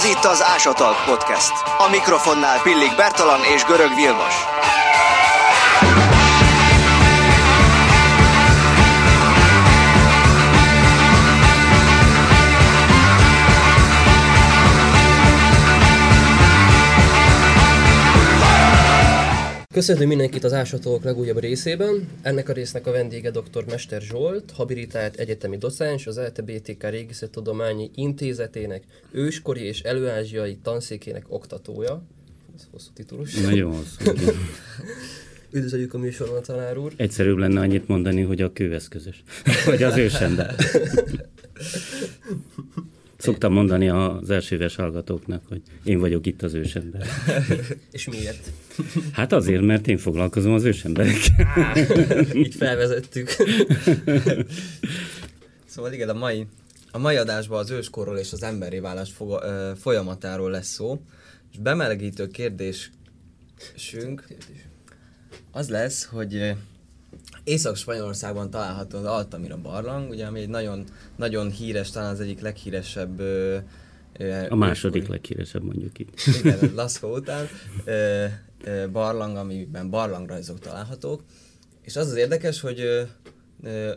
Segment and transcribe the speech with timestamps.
[0.00, 1.52] Ez itt az Ásatalk Podcast.
[1.78, 4.34] A mikrofonnál Pillik Bertalan és Görög Vilmos.
[19.72, 22.08] Köszönöm mindenkit az Ásatók legújabb részében.
[22.22, 23.64] Ennek a résznek a vendége dr.
[23.68, 32.02] Mester Zsolt, habilitált egyetemi docens, az LTBTK Régészettudományi Intézetének őskori és előázsiai tanszékének oktatója.
[32.56, 33.34] Ez hosszú titulus.
[33.34, 34.12] Nagyon hosszú.
[35.50, 36.92] Üdvözöljük a műsorban, tanár úr.
[36.96, 39.22] Egyszerűbb lenne annyit mondani, hogy a kőeszközös.
[39.66, 40.54] Vagy az ősember.
[43.20, 47.06] Szoktam mondani az elsőves hallgatóknak, hogy én vagyok itt az ősember.
[47.92, 48.50] És miért?
[49.12, 51.76] Hát azért, mert én foglalkozom az ősemberekkel.
[52.34, 53.28] Így felvezettük.
[55.66, 56.46] Szóval igen, a mai,
[56.90, 61.00] a mai adásban az őskorról és az emberi válás ö, folyamatáról lesz szó,
[61.52, 64.26] és bemelegítő kérdésünk
[65.50, 66.54] az lesz, hogy
[67.50, 70.84] Észak-Spanyolországban található az Altamira barlang, ugye, ami egy nagyon,
[71.16, 73.56] nagyon híres, talán az egyik leghíresebb ö,
[74.18, 76.14] ö, A második őskori- leghíresebb mondjuk itt.
[76.42, 77.46] igen, Laszkó után,
[77.84, 78.24] ö,
[78.64, 81.22] ö, barlang, amiben barlangrajzok találhatók.
[81.82, 83.02] És az az érdekes, hogy ö,
[83.62, 83.92] ö,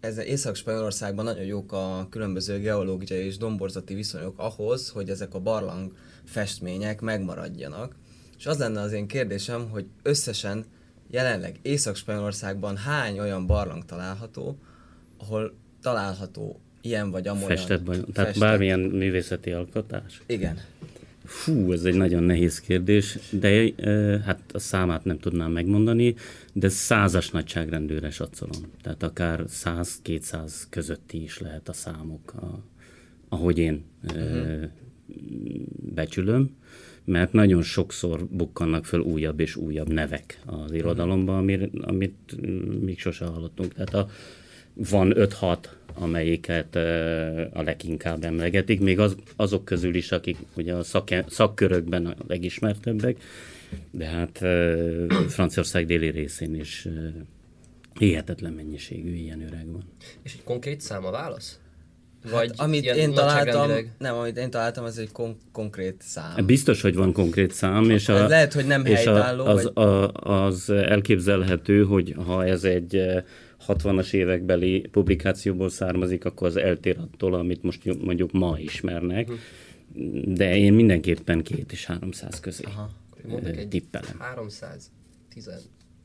[0.00, 5.92] ez Észak-Spanyolországban nagyon jók a különböző geológiai és domborzati viszonyok ahhoz, hogy ezek a barlang
[6.24, 7.94] festmények megmaradjanak.
[8.38, 10.64] És az lenne az én kérdésem, hogy összesen
[11.10, 14.58] jelenleg Észak-Spanyolországban hány olyan barlang található,
[15.18, 20.22] ahol található ilyen vagy amolyan Festett vagy, tehát festett- bármilyen művészeti alkotás.
[20.26, 20.58] Igen.
[21.24, 23.90] Fú, ez egy nagyon nehéz kérdés, de e,
[24.24, 26.14] hát a számát nem tudnám megmondani,
[26.52, 28.62] de százas nagyságrendűre satszolom.
[28.82, 32.58] Tehát akár 100-200 közötti is lehet a számok, a,
[33.28, 34.64] ahogy én e, Mhm.
[35.94, 36.56] becsülöm,
[37.04, 42.98] mert nagyon sokszor bukkannak föl újabb és újabb nevek az irodalomban, amit, amit mm, még
[42.98, 43.74] sose hallottunk.
[43.74, 44.08] Tehát a,
[44.74, 45.58] van 5-6,
[45.94, 46.76] amelyiket
[47.52, 53.22] a leginkább emlegetik, még az, azok közül is, akik ugye a szake, szakkörökben a legismertebbek,
[53.90, 54.38] de hát
[55.28, 56.88] Franciaország déli részén is
[57.98, 59.84] hihetetlen mennyiségű ilyen öreg van.
[60.22, 61.58] És egy konkrét szám a válasz?
[62.30, 66.46] Vagy Hát, amit én találtam, nem, amit én találtam, az egy kon- konkrét szám.
[66.46, 69.62] Biztos, hogy van konkrét szám, és, Ez a, lehet, hogy nem és helytálló, a, az,
[69.62, 70.12] vagy- a,
[70.44, 73.22] az elképzelhető, hogy ha ez egy eh,
[73.68, 79.28] 60-as évekbeli publikációból származik, akkor az eltér attól, amit most mondjuk ma ismernek,
[80.24, 82.90] de én mindenképpen két és 300 közé Aha.
[83.28, 84.16] Mondok eh, egy tippelem.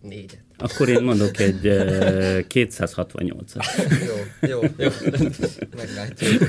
[0.03, 0.39] 314-et.
[0.57, 3.65] Akkor én mondok egy eh, 268-at.
[4.05, 4.89] Jó, jó, jó.
[5.75, 6.41] Meglátjuk.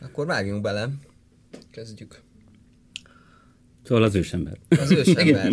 [0.00, 0.88] Akkor vágjunk bele.
[1.70, 2.20] Kezdjük.
[3.82, 4.58] Szóval az ősember.
[4.68, 5.52] Az ősember.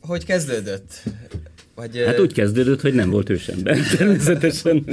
[0.00, 1.02] Hogy kezdődött?
[1.76, 3.78] Vagy, Hát úgy kezdődött, hogy nem volt ősember.
[3.98, 4.84] Természetesen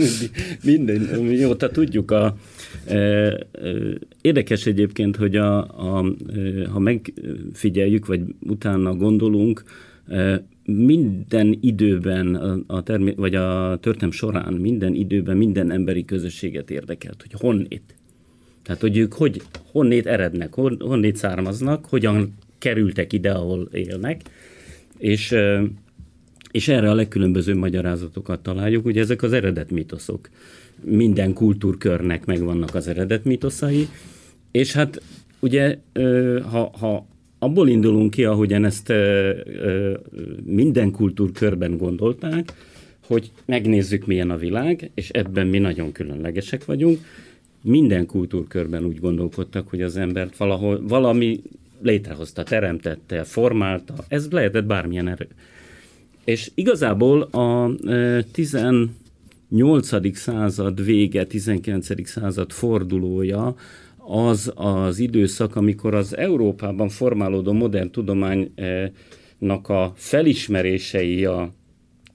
[0.63, 2.11] minden, mióta tudjuk.
[2.11, 2.35] A,
[2.88, 3.38] e, e,
[4.21, 6.05] érdekes egyébként, hogy a, a,
[6.35, 9.63] e, ha megfigyeljük, vagy utána gondolunk,
[10.07, 16.72] e, minden időben, a, a termé- vagy a történelem során, minden időben minden emberi közösséget
[16.72, 17.95] érdekelt, hogy honnét.
[18.63, 19.41] Tehát, hogy ők hogy,
[19.72, 24.22] honnét erednek, hon, honnét származnak, hogyan kerültek ide, ahol élnek,
[24.97, 25.35] és
[26.53, 28.86] és erre a legkülönbözőbb magyarázatokat találjuk.
[28.86, 30.30] Ugye ezek az eredet mitoszok.
[30.84, 33.88] Minden kultúrkörnek megvannak az eredet mitoszai,
[34.52, 35.02] és hát
[35.40, 35.78] ugye,
[36.50, 37.08] ha, ha
[37.40, 38.94] abból indulunk ki, ahogyan ezt
[40.44, 42.53] minden kultúrkörben gondolták,
[43.08, 47.00] hogy megnézzük, milyen a világ, és ebben mi nagyon különlegesek vagyunk,
[47.62, 51.41] minden kultúrkörben úgy gondolkodtak, hogy az embert valahol, valami
[51.81, 55.28] létrehozta, teremtette, formálta, ez lehetett bármilyen erő.
[56.25, 60.17] És igazából a e, 18.
[60.17, 62.07] század vége, 19.
[62.07, 63.56] század fordulója
[63.97, 71.53] az az időszak, amikor az Európában formálódó modern tudománynak a felismerései, a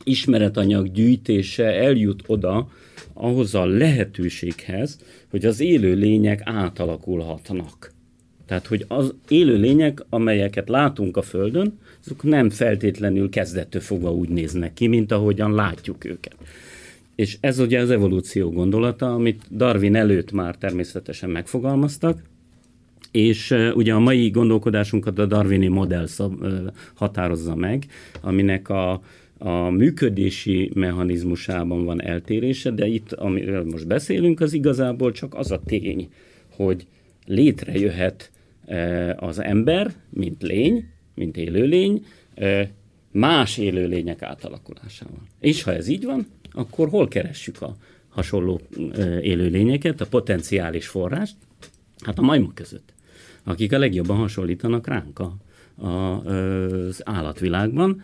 [0.05, 2.69] ismeretanyag gyűjtése eljut oda,
[3.13, 4.99] ahhoz a lehetőséghez,
[5.31, 7.97] hogy az élő lények átalakulhatnak.
[8.49, 14.29] Tehát, hogy az élő lények, amelyeket látunk a Földön, azok nem feltétlenül kezdettől fogva úgy
[14.29, 16.37] néznek ki, mint ahogyan látjuk őket.
[17.15, 22.23] És ez ugye az evolúció gondolata, amit Darwin előtt már természetesen megfogalmaztak,
[23.11, 26.47] és uh, ugye a mai gondolkodásunkat a darwini modell szab,
[26.95, 27.87] határozza meg,
[28.21, 29.01] aminek a,
[29.39, 35.61] a működési mechanizmusában van eltérése, de itt, amiről most beszélünk, az igazából csak az a
[35.67, 36.09] tény,
[36.57, 36.87] hogy
[37.27, 38.31] létrejöhet
[39.17, 42.05] az ember, mint lény, mint élőlény,
[43.11, 45.23] más élőlények átalakulásával.
[45.41, 47.77] És ha ez így van, akkor hol keressük a
[48.09, 48.61] hasonló
[49.21, 51.37] élőlényeket, a potenciális forrást?
[52.05, 52.93] Hát a majmok között,
[53.45, 55.37] akik a legjobban hasonlítanak ránk a,
[55.87, 58.03] a, az állatvilágban,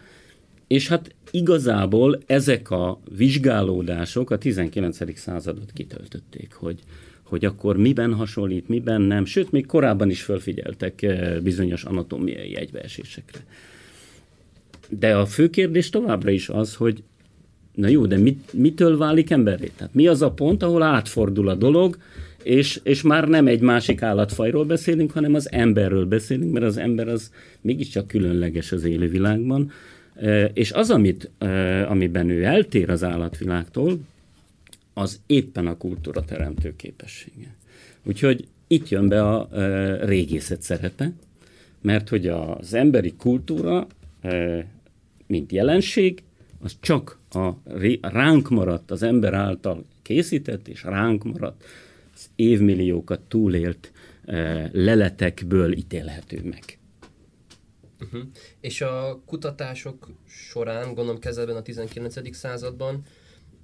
[0.67, 5.19] és hát igazából ezek a vizsgálódások a 19.
[5.19, 6.81] századot kitöltötték, hogy,
[7.35, 11.07] hogy akkor miben hasonlít, miben nem, sőt, még korábban is felfigyeltek
[11.43, 13.39] bizonyos anatómiai egybeesésekre.
[14.89, 17.03] De a fő kérdés továbbra is az, hogy
[17.75, 19.71] na jó, de mit, mitől válik emberré?
[19.77, 21.99] Tehát mi az a pont, ahol átfordul a dolog,
[22.43, 27.09] és, és már nem egy másik állatfajról beszélünk, hanem az emberről beszélünk, mert az ember
[27.09, 27.31] az
[27.61, 29.71] mégiscsak különleges az élővilágban.
[30.53, 31.31] És az, amit,
[31.89, 33.99] amiben ő eltér az állatvilágtól,
[34.94, 37.56] az éppen a kultúra teremtő képessége.
[38.02, 39.49] Úgyhogy itt jön be a
[40.06, 41.12] régészet szerepe,
[41.81, 43.87] mert hogy az emberi kultúra,
[45.26, 46.23] mint jelenség,
[46.61, 47.50] az csak a
[48.00, 51.64] ránk maradt, az ember által készített és ránk maradt,
[52.14, 53.93] az évmilliókat túlélt
[54.73, 56.79] leletekből ítélhető meg.
[58.00, 58.23] Uh-huh.
[58.61, 62.37] És a kutatások során, gondolom kezdetben a 19.
[62.37, 63.02] században,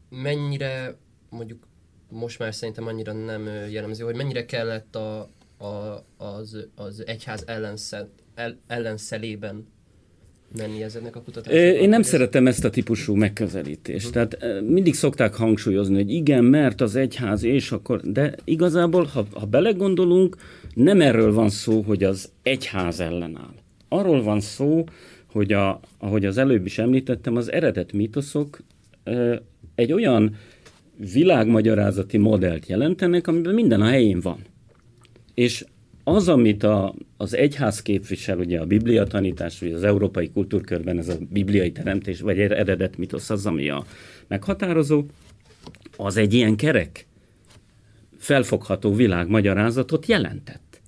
[0.09, 0.97] mennyire,
[1.31, 1.67] mondjuk
[2.09, 8.11] most már szerintem annyira nem jellemző, hogy mennyire kellett a, a, az, az egyház ellenszel,
[8.35, 9.67] el, ellenszelében
[10.57, 11.83] menni ezeknek a kutatásoknak?
[11.83, 14.09] Én nem szeretem ezt a típusú megközelítést.
[14.09, 14.29] Uh-huh.
[14.29, 19.47] Tehát mindig szokták hangsúlyozni, hogy igen, mert az egyház és akkor, de igazából, ha, ha
[19.47, 20.37] belegondolunk,
[20.75, 23.55] nem erről van szó, hogy az egyház ellenáll.
[23.89, 24.85] Arról van szó,
[25.33, 28.59] hogy a, ahogy az előbb is említettem, az eredet mítoszok
[29.75, 30.37] egy olyan
[31.13, 34.39] világmagyarázati modellt jelentenek, amiben minden a helyén van.
[35.35, 35.65] És
[36.05, 41.09] az, amit a, az egyház képvisel, ugye a biblia tanítás, vagy az európai kultúrkörben ez
[41.09, 43.85] a bibliai teremtés, vagy eredet mitosz az, ami a
[44.29, 45.05] meghatározó,
[45.97, 47.07] az egy ilyen kerek,
[48.17, 50.81] felfogható világmagyarázatot jelentett.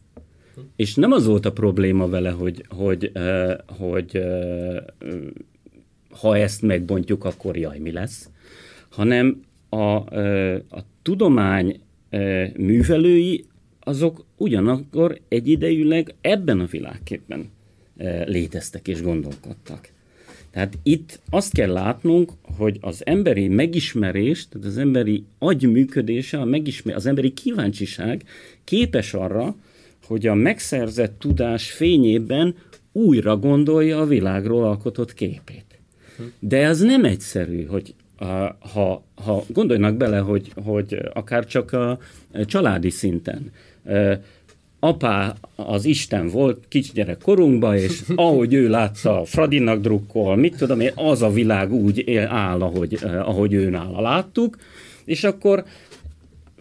[0.76, 3.12] És nem az volt a probléma vele, hogy, hogy,
[3.66, 4.22] hogy, hogy
[6.10, 8.30] ha ezt megbontjuk, akkor jaj, mi lesz,
[8.88, 9.40] hanem
[9.72, 9.94] a,
[10.68, 11.80] a tudomány
[12.56, 13.44] művelői
[13.80, 17.50] azok ugyanakkor egyidejűleg ebben a világképben
[18.24, 19.88] léteztek és gondolkodtak.
[20.50, 26.44] Tehát itt azt kell látnunk, hogy az emberi megismerés, tehát az emberi agy működése, a
[26.44, 28.24] megismer, az emberi kíváncsiság
[28.64, 29.56] képes arra,
[30.06, 32.54] hogy a megszerzett tudás fényében
[32.92, 35.64] újra gondolja a világról alkotott képét.
[36.38, 37.94] De ez nem egyszerű, hogy
[38.72, 41.98] ha, ha gondolnak bele, hogy, hogy akár csak a
[42.46, 43.52] családi szinten
[44.84, 50.92] apá az Isten volt kisgyerek korunkban, és ahogy ő látta, Fradinak drukkol, mit tudom én,
[50.94, 54.56] az a világ úgy áll, ahogy, ahogy ő nála láttuk,
[55.04, 55.64] és akkor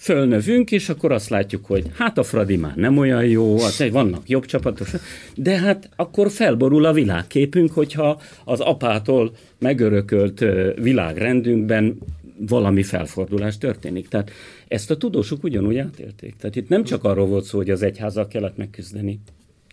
[0.02, 4.30] fölnövünk, és akkor azt látjuk, hogy hát a Fradi már nem olyan jó, az, vannak
[4.30, 4.92] jobb csapatos,
[5.36, 10.46] de hát akkor felborul a világképünk, hogyha az apától megörökölt
[10.76, 11.98] világrendünkben
[12.48, 14.08] valami felfordulás történik.
[14.08, 14.32] Tehát
[14.68, 16.36] ezt a tudósok ugyanúgy átélték.
[16.36, 19.20] Tehát itt nem csak arról volt szó, hogy az egyházzal kellett megküzdeni,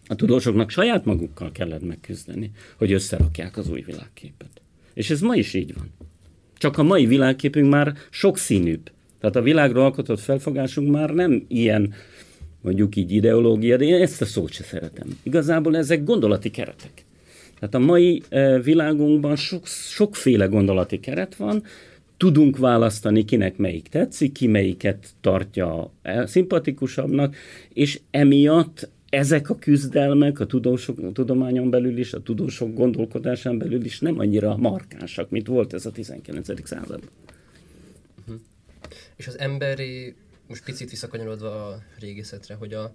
[0.07, 4.61] a tudósoknak saját magukkal kellett megküzdeni, hogy összerakják az új világképet.
[4.95, 5.91] És ez ma is így van.
[6.59, 8.91] Csak a mai világképünk már sokszínűbb.
[9.21, 11.93] Tehát a világról alkotott felfogásunk már nem ilyen,
[12.61, 15.07] mondjuk így ideológia, de én ezt a szót se szeretem.
[15.23, 17.05] Igazából ezek gondolati keretek.
[17.59, 21.63] Tehát a mai eh, világunkban sok, sokféle gondolati keret van,
[22.19, 25.93] tudunk választani, kinek melyik tetszik, ki melyiket tartja
[26.25, 27.37] szimpatikusabbnak,
[27.73, 33.85] és emiatt ezek a küzdelmek a, tudósok, a tudományon belül is, a tudósok gondolkodásán belül
[33.85, 36.67] is nem annyira markánsak, mint volt ez a 19.
[36.69, 37.11] században.
[39.17, 40.17] És az emberi,
[40.47, 42.95] most picit visszakanyarodva a régészetre, hogy a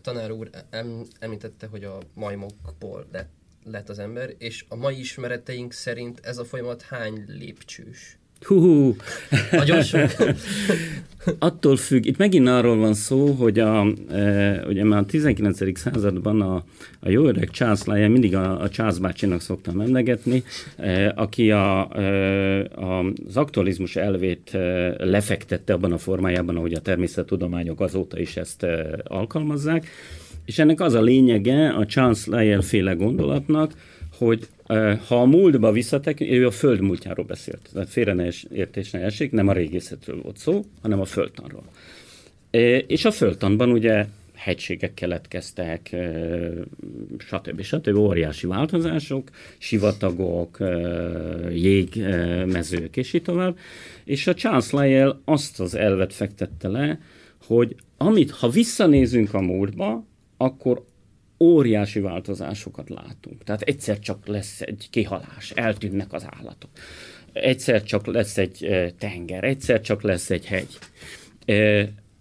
[0.00, 3.30] tanár úr em, említette, hogy a majmokból lett,
[3.64, 8.18] lett az ember, és a mai ismereteink szerint ez a folyamat hány lépcsős?
[8.40, 8.96] Hú,
[9.50, 10.10] Nagyon sok.
[11.38, 15.78] Attól függ, itt megint arról van szó, hogy a, e, ugye már a 19.
[15.78, 16.64] században a,
[17.00, 20.42] a jó öreg Charles Lyon, mindig a, a Charles bácsinak szoktam emlegetni,
[20.76, 26.80] e, aki a, e, a, az aktualizmus elvét e, lefektette abban a formájában, ahogy a
[26.80, 29.86] természettudományok azóta is ezt e, alkalmazzák,
[30.44, 33.72] és ennek az a lényege a Charles Lyell féle gondolatnak,
[34.18, 34.48] hogy
[35.06, 39.32] ha a múltba visszatekint, ő a föld múltjáról beszélt, tehát félre ne értés ne esik,
[39.32, 41.64] nem a régészetről volt szó, hanem a földtanról.
[42.86, 45.96] És a földtanban ugye hegységek keletkeztek,
[47.18, 47.62] stb.
[47.62, 47.96] stb.
[47.96, 50.58] óriási változások, sivatagok,
[51.50, 53.58] jégmezők, és így tovább.
[54.04, 57.00] És a Charles Lyell azt az elvet fektette le,
[57.46, 60.04] hogy amit, ha visszanézünk a múltba,
[60.36, 60.84] akkor
[61.38, 63.44] óriási változásokat látunk.
[63.44, 66.70] Tehát egyszer csak lesz egy kihalás, eltűnnek az állatok.
[67.32, 68.66] Egyszer csak lesz egy
[68.98, 70.78] tenger, egyszer csak lesz egy hegy.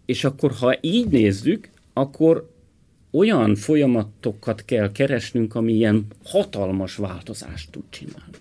[0.06, 2.54] És akkor, ha így nézzük, akkor
[3.12, 8.38] olyan folyamatokat kell keresnünk, ami ilyen hatalmas változást tud csinálni.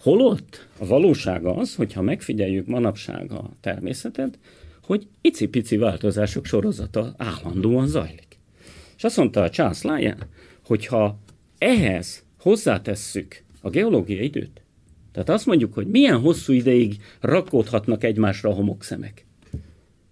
[0.00, 4.38] Holott a valóság az, hogyha megfigyeljük manapság a természetet,
[4.82, 8.31] hogy icipici változások sorozata állandóan zajlik.
[9.02, 10.16] És azt mondta a Charles Lyon,
[10.64, 11.18] hogyha
[11.58, 14.62] ehhez hozzátesszük a geológiai időt,
[15.12, 19.24] tehát azt mondjuk, hogy milyen hosszú ideig rakódhatnak egymásra a homokszemek.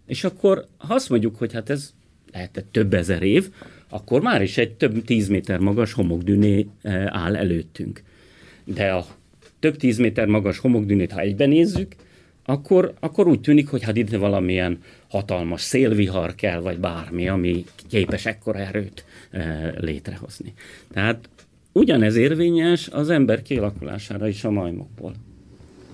[0.07, 1.95] És akkor ha azt mondjuk, hogy hát ez
[2.33, 3.53] lehetett több ezer év,
[3.89, 8.03] akkor már is egy több tíz méter magas homokdűné eh, áll előttünk.
[8.65, 9.07] De a
[9.59, 11.95] több tíz méter magas homokdűnét, ha egyben nézzük,
[12.45, 18.27] akkor, akkor úgy tűnik, hogy hát itt valamilyen hatalmas szélvihar kell, vagy bármi, ami képes
[18.27, 20.53] ekkora erőt e, létrehozni.
[20.93, 21.29] Tehát
[21.73, 25.13] ugyanez érvényes az ember kialakulására is a majmokból.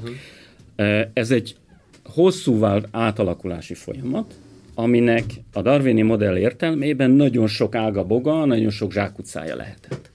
[0.00, 0.16] Uh-huh.
[1.12, 1.56] Ez egy
[2.04, 4.34] hosszú átalakulási folyamat,
[4.74, 10.10] aminek a darwini modell értelmében nagyon sok ága boga, nagyon sok zsákutcája lehetett.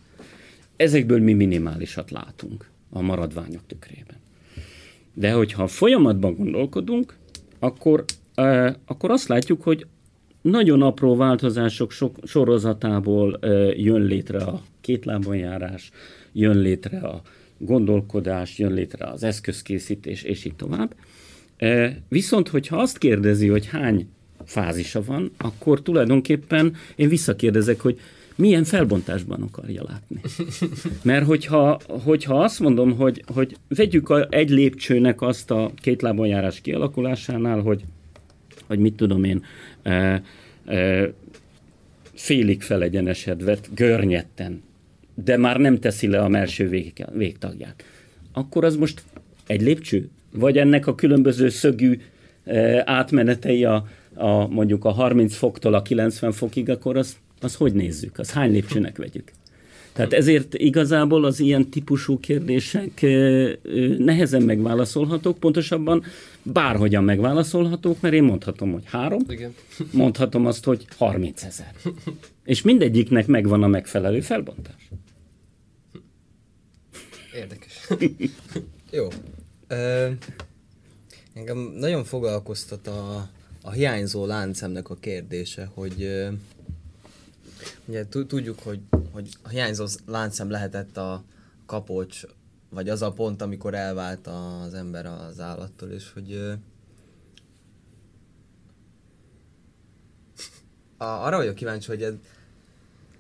[0.76, 4.16] Ezekből mi minimálisat látunk a maradványok tükrében.
[5.14, 7.16] De hogyha folyamatban gondolkodunk,
[7.60, 8.06] akkor,
[8.38, 9.86] uh, akkor azt látjuk, hogy
[10.42, 15.92] nagyon apró változások sok, sorozatából uh, jön létre a kétlábon járás,
[16.32, 17.22] jön létre a
[17.58, 20.96] gondolkodás, jön létre az eszközkészítés, és így tovább.
[21.62, 24.08] Uh, viszont, hogyha azt kérdezi, hogy hány
[24.46, 28.00] fázisa van, akkor tulajdonképpen én visszakérdezek, hogy
[28.36, 30.22] milyen felbontásban akarja látni.
[31.04, 36.28] Mert hogyha, hogyha azt mondom, hogy, hogy vegyük a, egy lépcsőnek azt a két lábon
[36.28, 37.84] járás kialakulásánál, hogy,
[38.68, 39.44] hogy mit tudom én,
[39.84, 40.24] e,
[40.66, 41.12] e,
[42.14, 44.62] félig felegyenesedve, görnyetten,
[45.24, 47.84] de már nem teszi le a melső vég, végtagját,
[48.34, 49.04] akkor az most
[49.48, 50.10] egy lépcső?
[50.34, 52.00] Vagy ennek a különböző szögű
[52.44, 57.74] e, átmenetei a, a, mondjuk a 30 foktól a 90 fokig, akkor az, az hogy
[57.74, 58.20] nézzük?
[58.20, 59.32] Az hány lépcsőnek vegyük?
[59.94, 63.06] Tehát ezért igazából az ilyen típusú kérdések
[63.98, 66.04] nehezen megválaszolhatók, pontosabban
[66.44, 69.56] bárhogyan megválaszolhatók, mert én mondhatom, hogy három, Igen.
[69.92, 71.74] mondhatom azt, hogy 30 ezer.
[72.44, 74.90] És mindegyiknek megvan a megfelelő felbontás.
[77.36, 77.88] Érdekes.
[78.92, 79.08] Jó.
[79.68, 80.08] Ö,
[81.34, 83.30] engem nagyon foglalkoztat a,
[83.62, 86.28] a hiányzó láncemnek a kérdése, hogy
[87.86, 88.80] ugye tudjuk, hogy,
[89.12, 91.24] hogy a hiányzó láncem lehetett a
[91.66, 92.22] kapocs,
[92.70, 96.58] vagy az a pont, amikor elvált az ember az állattól, és hogy
[100.98, 102.14] a, arra vagyok kíváncsi, hogy ez,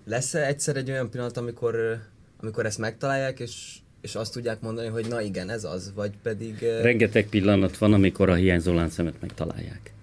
[0.06, 2.00] lesz-e egyszer egy olyan pillanat, amikor,
[2.40, 6.60] amikor ezt megtalálják, és, és azt tudják mondani, hogy na igen, ez az, vagy pedig...
[6.82, 9.94] Rengeteg pillanat van, amikor a hiányzó láncemet megtalálják.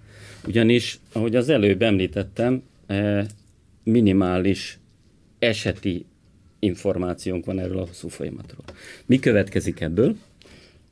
[0.47, 3.26] Ugyanis, ahogy az előbb említettem, eh,
[3.88, 4.78] minimális
[5.38, 6.04] eseti
[6.59, 8.64] információnk van erről a hosszú folyamatról.
[9.07, 10.16] Mi következik ebből?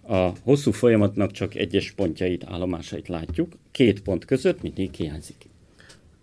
[0.03, 5.37] A hosszú folyamatnak csak egyes pontjait, állomásait látjuk, két pont között mindig hiányzik.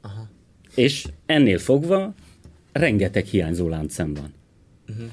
[0.02, 0.30] Aha.
[0.76, 2.14] És ennél fogva
[2.72, 4.34] rengeteg hiányzó láncem van.
[4.90, 5.06] Uh-huh.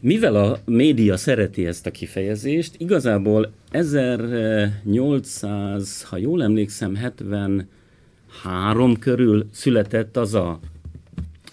[0.00, 10.16] Mivel a média szereti ezt a kifejezést, igazából 1800, ha jól emlékszem, 73 körül született
[10.16, 10.60] az a,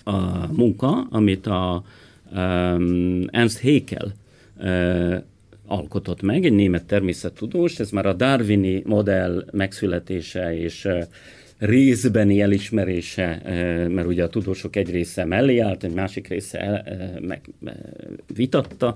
[0.04, 1.84] a munka, amit a
[2.32, 4.14] um, Ernst Haeckel
[4.58, 5.16] uh,
[5.68, 11.04] alkotott meg, egy német természettudós, ez már a Darwini modell megszületése és uh,
[11.66, 16.76] részbeni elismerése, eh, mert ugye a tudósok egy része mellé állt, egy másik része el,
[16.76, 17.42] eh, meg
[18.34, 18.96] vitatta,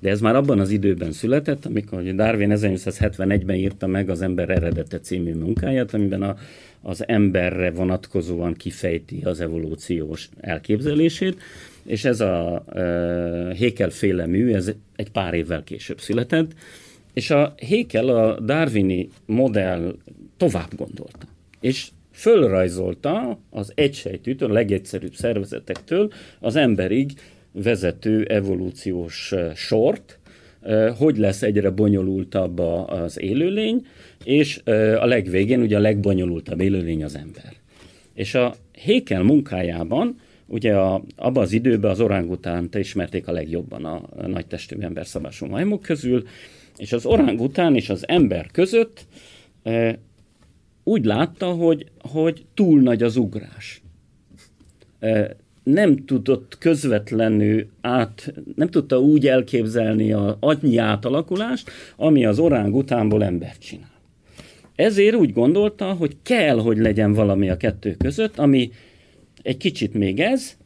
[0.00, 5.00] de ez már abban az időben született, amikor Darwin 1871-ben írta meg az Ember eredete
[5.00, 6.36] című munkáját, amiben a,
[6.82, 11.40] az emberre vonatkozóan kifejti az evolúciós elképzelését,
[11.84, 12.64] és ez a
[13.56, 16.52] Hékel féle mű, ez egy pár évvel később született,
[17.12, 19.94] és a Hékel a darwini modell
[20.36, 21.26] tovább gondolta.
[21.60, 27.12] És fölrajzolta az egysejtűt, a legegyszerűbb szervezetektől az emberig
[27.52, 30.18] vezető evolúciós sort,
[30.98, 33.86] hogy lesz egyre bonyolultabb az élőlény,
[34.28, 34.60] és
[35.00, 37.52] a legvégén ugye a legbonyolultabb élőlény az ember.
[38.14, 44.02] És a Hékel munkájában, ugye a, abban az időben az orángutánt ismerték a legjobban a,
[44.16, 46.26] a nagy testű szabású majmok közül,
[46.76, 49.06] és az orángután és az ember között
[49.62, 49.98] e,
[50.84, 53.82] úgy látta, hogy, hogy túl nagy az ugrás.
[54.98, 63.24] E, nem tudott közvetlenül át, nem tudta úgy elképzelni a agyi átalakulást, ami az orángutánból
[63.24, 63.96] embert csinál.
[64.78, 68.70] Ezért úgy gondolta, hogy kell, hogy legyen valami a kettő között, ami
[69.42, 70.56] egy kicsit még ez,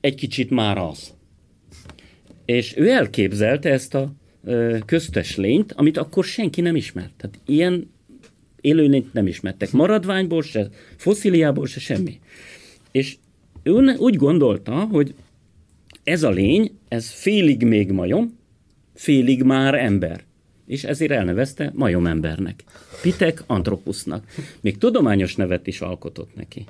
[0.00, 1.14] egy kicsit már az.
[2.44, 4.12] És ő elképzelte ezt a
[4.44, 7.12] ö, köztes lényt, amit akkor senki nem ismert.
[7.16, 7.90] Tehát ilyen
[8.60, 9.72] élőlényt nem ismertek.
[9.72, 12.20] Maradványból se, fosszíliából se semmi.
[12.90, 13.16] És
[13.62, 15.14] ő úgy gondolta, hogy
[16.04, 18.38] ez a lény, ez félig még majom,
[18.94, 20.24] félig már ember.
[20.72, 22.64] És ezért elnevezte majomembernek.
[23.02, 24.24] Pitek antropusznak.
[24.60, 26.64] Még tudományos nevet is alkotott neki.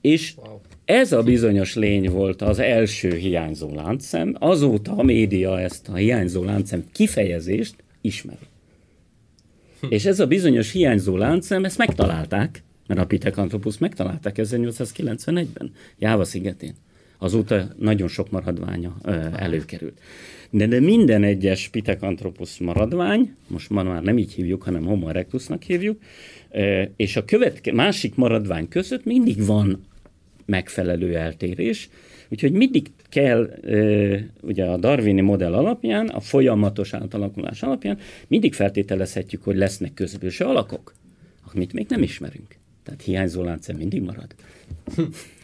[0.00, 0.34] És
[0.84, 6.44] ez a bizonyos lény volt az első hiányzó láncszem, azóta a média ezt a hiányzó
[6.44, 8.46] láncszem kifejezést ismeri.
[9.88, 16.74] És ez a bizonyos hiányzó láncszem, ezt megtalálták, mert a Pithecanthropus megtalálták 1891-ben, Jáva szigetén.
[17.18, 18.96] Azóta nagyon sok maradványa
[19.36, 20.00] előkerült.
[20.50, 26.02] De, de minden egyes Pithecanthropus maradvány, most már nem így hívjuk, hanem Homo erectusnak hívjuk,
[26.96, 29.84] és a követke, másik maradvány között mindig van
[30.46, 31.88] megfelelő eltérés,
[32.28, 33.50] úgyhogy mindig kell,
[34.42, 40.94] ugye a darwini modell alapján, a folyamatos átalakulás alapján mindig feltételezhetjük, hogy lesznek közbőső alakok,
[41.52, 42.56] amit még nem ismerünk.
[42.82, 44.34] Tehát hiányzó láncem mindig marad.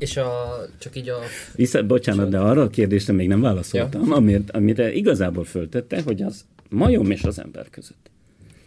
[0.00, 1.18] És a, csak így a...
[1.54, 4.14] Vissza, bocsánat, de arra a kérdésre még nem válaszoltam, ja.
[4.14, 8.10] amit, amit igazából föltette, hogy az majom és az ember között.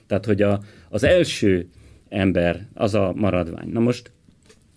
[0.08, 1.68] Tehát, hogy a, az első
[2.10, 3.70] ember az a maradvány.
[3.70, 4.12] Na most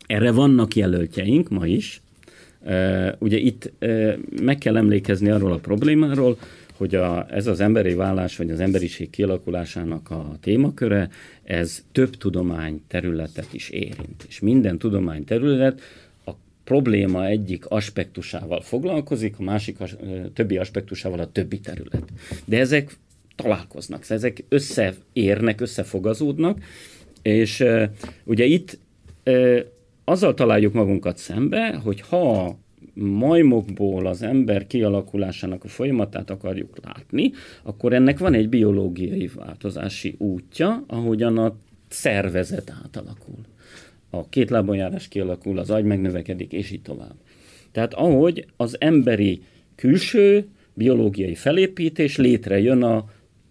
[0.06, 2.00] erre vannak jelöltjeink ma is.
[3.18, 3.72] Ugye itt
[4.42, 6.38] meg kell emlékezni arról a problémáról,
[6.76, 11.08] hogy a, ez az emberi vállás, vagy az emberiség kialakulásának a témaköre,
[11.42, 14.24] ez több tudomány területet is érint.
[14.28, 15.80] És minden tudomány terület
[16.66, 19.86] probléma egyik aspektusával foglalkozik, a másik a
[20.34, 22.04] többi aspektusával a többi terület.
[22.44, 22.96] De ezek
[23.36, 26.58] találkoznak, ezek összeérnek, összefogazódnak,
[27.22, 27.64] és
[28.24, 28.78] ugye itt
[30.04, 32.56] azzal találjuk magunkat szembe, hogy ha
[32.94, 40.84] majmokból az ember kialakulásának a folyamatát akarjuk látni, akkor ennek van egy biológiai változási útja,
[40.86, 41.56] ahogyan a
[41.88, 43.38] szervezet átalakul.
[44.18, 47.14] A két lábon járás kialakul, az agy megnövekedik, és így tovább.
[47.72, 49.42] Tehát ahogy az emberi
[49.74, 53.02] külső biológiai felépítés létrejön az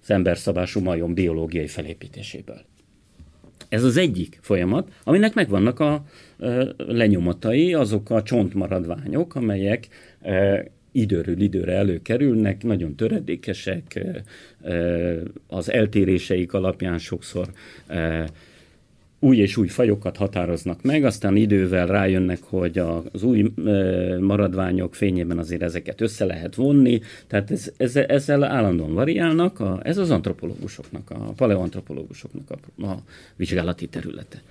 [0.07, 2.61] emberszabású majom biológiai felépítéséből.
[3.69, 6.05] Ez az egyik folyamat, aminek megvannak a
[6.77, 9.87] lenyomatai, azok a csontmaradványok, amelyek
[10.91, 14.05] időről időre előkerülnek, nagyon töredékesek,
[15.47, 17.47] az eltéréseik alapján sokszor
[19.25, 23.51] új és új fajokat határoznak meg, aztán idővel rájönnek, hogy az új
[24.19, 29.97] maradványok fényében azért ezeket össze lehet vonni, tehát ez, ez, ezzel állandóan variálnak, a, ez
[29.97, 33.03] az antropológusoknak, a paleoantropológusoknak a, a
[33.35, 34.41] vizsgálati területe.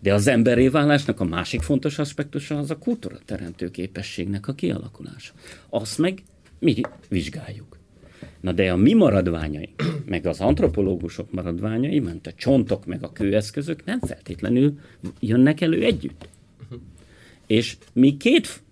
[0.00, 5.32] De az emberé válásnak a másik fontos aspektusa az a kultúra teremtő képességnek a kialakulása.
[5.68, 6.22] Azt meg
[6.58, 7.75] mi vizsgáljuk.
[8.40, 13.84] Na de a mi maradványaink, meg az antropológusok maradványai, mint a csontok, meg a kőeszközök
[13.84, 14.78] nem feltétlenül
[15.20, 16.28] jönnek elő együtt.
[17.46, 18.62] És mi két,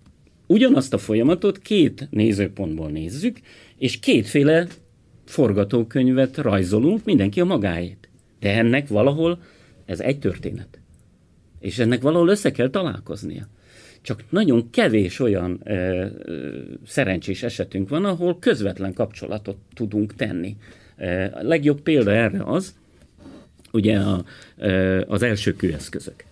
[0.47, 3.39] ugyanazt a folyamatot két nézőpontból nézzük,
[3.77, 4.67] és kétféle
[5.25, 8.09] forgatókönyvet rajzolunk, mindenki a magáét.
[8.39, 9.41] De ennek valahol
[9.85, 10.79] ez egy történet.
[11.59, 13.47] És ennek valahol össze kell találkoznia.
[14.05, 20.55] Csak nagyon kevés olyan ö, ö, szerencsés esetünk van, ahol közvetlen kapcsolatot tudunk tenni.
[21.31, 22.75] A legjobb példa erre az,
[23.71, 24.25] ugye a,
[25.07, 26.23] az első kőeszközök.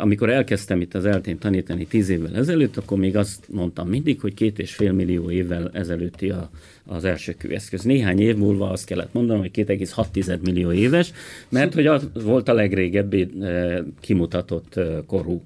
[0.00, 4.34] Amikor elkezdtem itt az eltén tanítani tíz évvel ezelőtt, akkor még azt mondtam mindig, hogy
[4.34, 6.50] két és fél millió évvel ezelőtti a,
[6.86, 7.82] az első kőeszköz.
[7.82, 11.12] Néhány év múlva azt kellett mondanom, hogy 2,6 millió éves,
[11.48, 13.28] mert hogy az volt a legrégebbi
[14.00, 15.42] kimutatott korú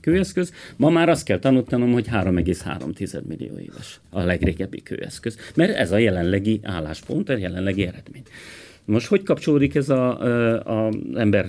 [0.00, 0.52] kőeszköz.
[0.76, 5.98] Ma már azt kell tanultanom, hogy 3,3 millió éves a legrégebbi kőeszköz, mert ez a
[5.98, 8.22] jelenlegi álláspont, a jelenlegi eredmény.
[8.88, 11.46] Most hogy kapcsolódik ez a, a, a ember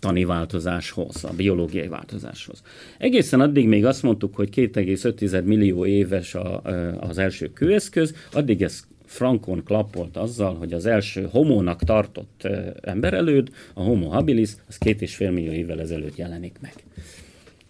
[0.00, 2.62] tani változáshoz, a biológiai változáshoz?
[2.98, 6.62] Egészen addig még azt mondtuk, hogy 2,5 millió éves a,
[7.00, 12.48] az első kőeszköz, addig ez frankon klappolt azzal, hogy az első homónak tartott
[12.80, 16.74] emberelőd, a homo habilis, az két és fél millió évvel ezelőtt jelenik meg.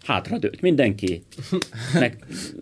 [0.03, 1.23] Hátradőlt mindenki,
[2.01, 2.17] meg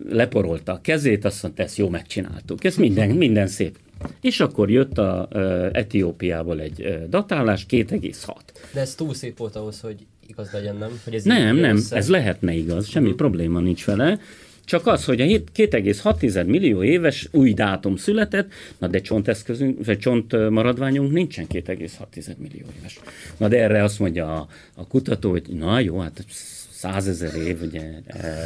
[0.09, 2.63] leporolta a kezét, azt mondta, ezt jó megcsináltuk.
[2.63, 3.77] Ez minden, minden szép.
[4.21, 5.27] És akkor jött a
[5.71, 8.35] Etiópiából egy datálás, 2,6.
[8.73, 10.99] De ez túl szép volt ahhoz, hogy igaz legyen, nem?
[11.03, 11.95] Hogy ez nem, nem, össze...
[11.95, 13.19] ez lehetne igaz, semmi uh-huh.
[13.19, 14.19] probléma nincs vele.
[14.65, 20.49] Csak az, hogy a 2,6 millió éves új dátum született, na de csonteszközünk, vagy csont
[20.49, 22.99] maradványunk nincsen 2,6 millió éves.
[23.37, 26.25] Na de erre azt mondja a, a kutató, hogy na jó, hát
[26.71, 27.81] százezer év, ugye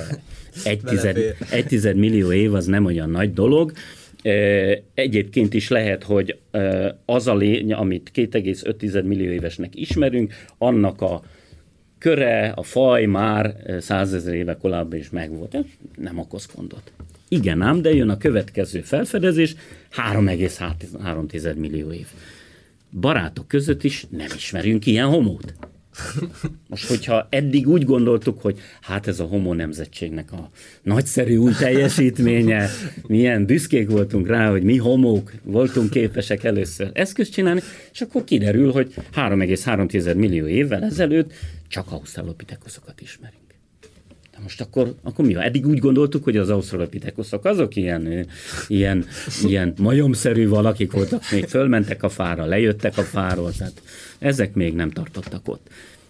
[0.64, 1.18] egy tized,
[1.50, 3.72] egy tized millió év az nem olyan nagy dolog,
[4.94, 6.40] Egyébként is lehet, hogy
[7.06, 11.24] az a lény, amit 2,5 millió évesnek ismerünk, annak a
[11.98, 15.58] köre, a faj már százezer éve korábban is megvolt.
[15.96, 16.92] Nem okoz gondot.
[17.28, 19.56] Igen ám, de jön a következő felfedezés,
[19.92, 22.08] 3,3 millió év.
[23.00, 25.54] Barátok között is nem ismerünk ilyen homót.
[26.68, 30.50] Most, hogyha eddig úgy gondoltuk, hogy hát ez a homo nemzetségnek a
[30.84, 32.70] nagyszerű új teljesítménye,
[33.08, 37.62] milyen büszkék voltunk rá, hogy mi homók voltunk képesek először eszközt csinálni,
[37.94, 41.34] és akkor kiderül, hogy 3,3 millió évvel ezelőtt
[41.68, 43.37] csak ausztralopitekuszokat ismerünk.
[44.38, 45.44] Na most akkor, akkor mi van?
[45.44, 48.28] Eddig úgy gondoltuk, hogy az ausztralopitekuszok azok ilyen,
[48.68, 49.06] ilyen,
[49.44, 53.82] ilyen majomszerű valakik voltak, még fölmentek a fára, lejöttek a fáról, tehát
[54.20, 55.68] ezek még nem tartottak ott.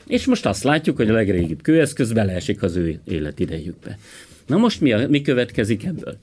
[0.07, 3.97] És most azt látjuk, hogy a legrégibb kőeszköz beleesik az ő életidejükbe.
[4.45, 6.17] Na most mi, a, mi következik ebből?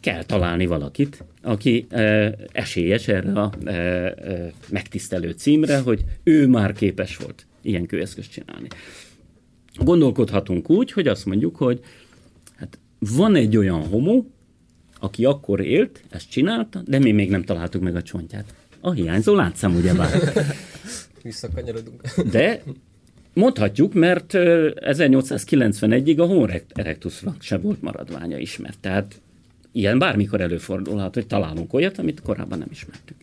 [0.00, 6.72] Kell találni valakit, aki e, esélyes erre a e, e, megtisztelő címre, hogy ő már
[6.72, 8.68] képes volt ilyen kőeszközt csinálni.
[9.78, 11.80] Gondolkodhatunk úgy, hogy azt mondjuk, hogy
[12.56, 14.24] hát van egy olyan homo,
[15.00, 18.54] aki akkor élt, ezt csinálta, de mi még nem találtuk meg a csontját.
[18.80, 20.18] A hiányzó látszám, ugyebár.
[21.22, 22.02] Visszakanyarodunk.
[22.30, 22.62] De
[23.34, 28.78] mondhatjuk, mert 1891-ig a Homo erectusnak se volt maradványa ismert.
[28.80, 29.20] Tehát
[29.72, 33.20] ilyen bármikor előfordulhat, hogy találunk olyat, amit korábban nem ismertünk.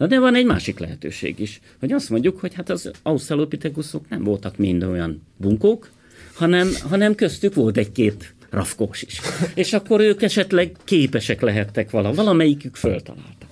[0.00, 4.24] Na de van egy másik lehetőség is, hogy azt mondjuk, hogy hát az ausztralopithecusok nem
[4.24, 5.90] voltak mind olyan bunkók,
[6.34, 9.20] hanem, hanem köztük volt egy-két rafkós is.
[9.54, 13.46] És akkor ők esetleg képesek lehettek vala, valamelyikük föltalálta.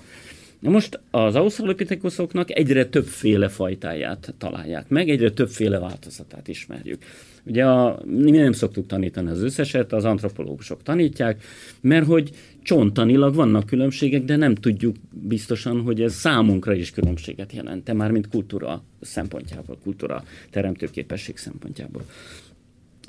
[0.59, 7.03] Na most az ausztralopithecusoknak egyre többféle fajtáját találják meg, egyre többféle változatát ismerjük.
[7.45, 11.43] Ugye a, mi nem szoktuk tanítani az összeset, az antropológusok tanítják,
[11.81, 12.31] mert hogy
[12.63, 18.29] csontanilag vannak különbségek, de nem tudjuk biztosan, hogy ez számunkra is különbséget jelent, már mint
[18.29, 22.03] kultúra szempontjából, kultúra teremtőképesség szempontjából.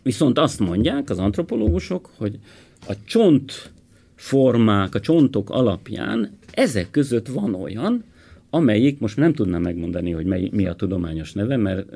[0.03, 2.39] Viszont azt mondják az antropológusok, hogy
[2.87, 3.71] a csont
[4.15, 8.03] formák, a csontok alapján ezek között van olyan,
[8.49, 11.87] amelyik, most nem tudnám megmondani, hogy mely, mi a tudományos neve, mert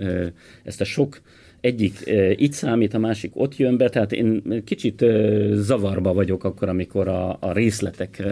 [0.64, 1.22] ezt a sok
[1.62, 5.06] egyik itt számít, a másik ott jön be, tehát én kicsit
[5.54, 8.24] zavarba vagyok akkor, amikor a, a részletek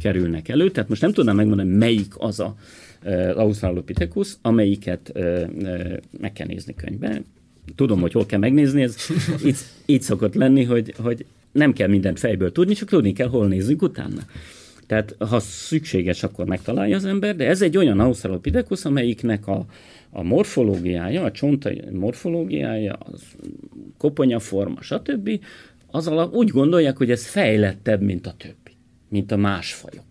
[0.00, 2.54] kerülnek elő, tehát most nem tudnám megmondani, melyik az a
[3.34, 5.12] Australopithecus, amelyiket
[6.20, 7.24] meg kell nézni könyvben.
[7.74, 8.96] Tudom, hogy hol kell megnézni, ez
[9.46, 13.48] így, így szokott lenni, hogy, hogy nem kell mindent fejből tudni, csak tudni kell, hol
[13.48, 14.20] nézzünk utána.
[14.92, 19.66] Tehát ha szükséges, akkor megtalálja az ember, de ez egy olyan Australopithecus, amelyiknek a,
[20.10, 23.22] a morfológiája, a csontai morfológiája, az
[23.98, 25.30] koponyaforma, stb.
[25.86, 28.70] az alap úgy gondolják, hogy ez fejlettebb, mint a többi,
[29.08, 30.04] mint a más fajok.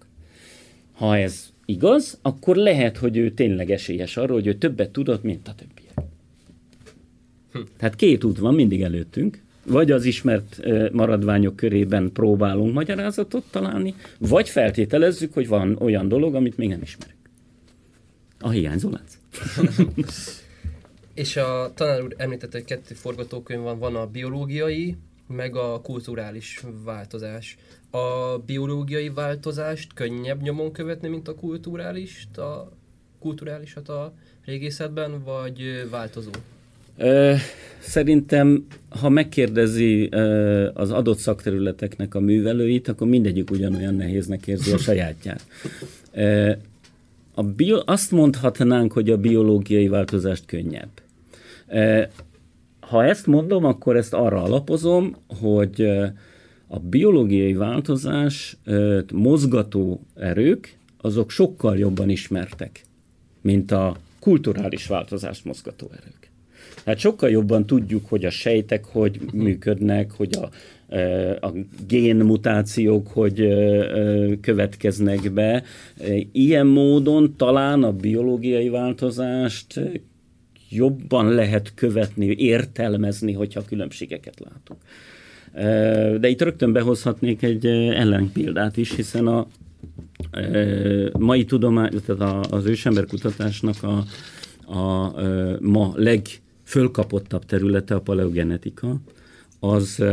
[0.91, 5.47] Ha ez igaz, akkor lehet, hogy ő tényleg esélyes arra, hogy ő többet tudott, mint
[5.47, 6.09] a többiek.
[7.51, 7.59] Hm.
[7.77, 10.59] Tehát két út van mindig előttünk, vagy az ismert
[10.91, 17.19] maradványok körében próbálunk magyarázatot találni, vagy feltételezzük, hogy van olyan dolog, amit még nem ismerünk.
[18.39, 19.17] A hiányzó lánc.
[21.13, 24.95] És a tanár úr említette, hogy kettő forgatókönyv van, van a biológiai,
[25.27, 27.57] meg a kulturális változás.
[27.89, 32.71] A biológiai változást könnyebb nyomon követni, mint a kulturális, a
[33.19, 34.13] kulturálisat a
[34.45, 36.31] régészetben, vagy változó?
[37.79, 40.05] Szerintem, ha megkérdezi
[40.73, 45.45] az adott szakterületeknek a művelőit, akkor mindegyik ugyanolyan nehéznek érzi a sajátját.
[47.33, 50.89] A bio, azt mondhatnánk, hogy a biológiai változást könnyebb.
[52.79, 55.81] Ha ezt mondom, akkor ezt arra alapozom, hogy
[56.67, 58.57] a biológiai változás
[59.13, 62.81] mozgató erők, azok sokkal jobban ismertek,
[63.41, 66.20] mint a kulturális változást mozgató erők.
[66.83, 70.49] Tehát sokkal jobban tudjuk, hogy a sejtek hogy működnek, hogy a,
[71.47, 71.53] a
[71.87, 73.47] génmutációk hogy
[74.41, 75.63] következnek be.
[76.31, 79.79] Ilyen módon talán a biológiai változást
[80.69, 84.79] jobban lehet követni, értelmezni, hogyha különbségeket látunk.
[86.21, 89.47] De itt rögtön behozhatnék egy ellenpéldát is, hiszen a
[91.19, 94.03] mai tudomány, tehát az ősember kutatásnak a,
[94.77, 95.13] a
[95.59, 95.93] ma
[96.73, 99.01] legfölkapottabb területe a paleogenetika,
[99.59, 100.03] az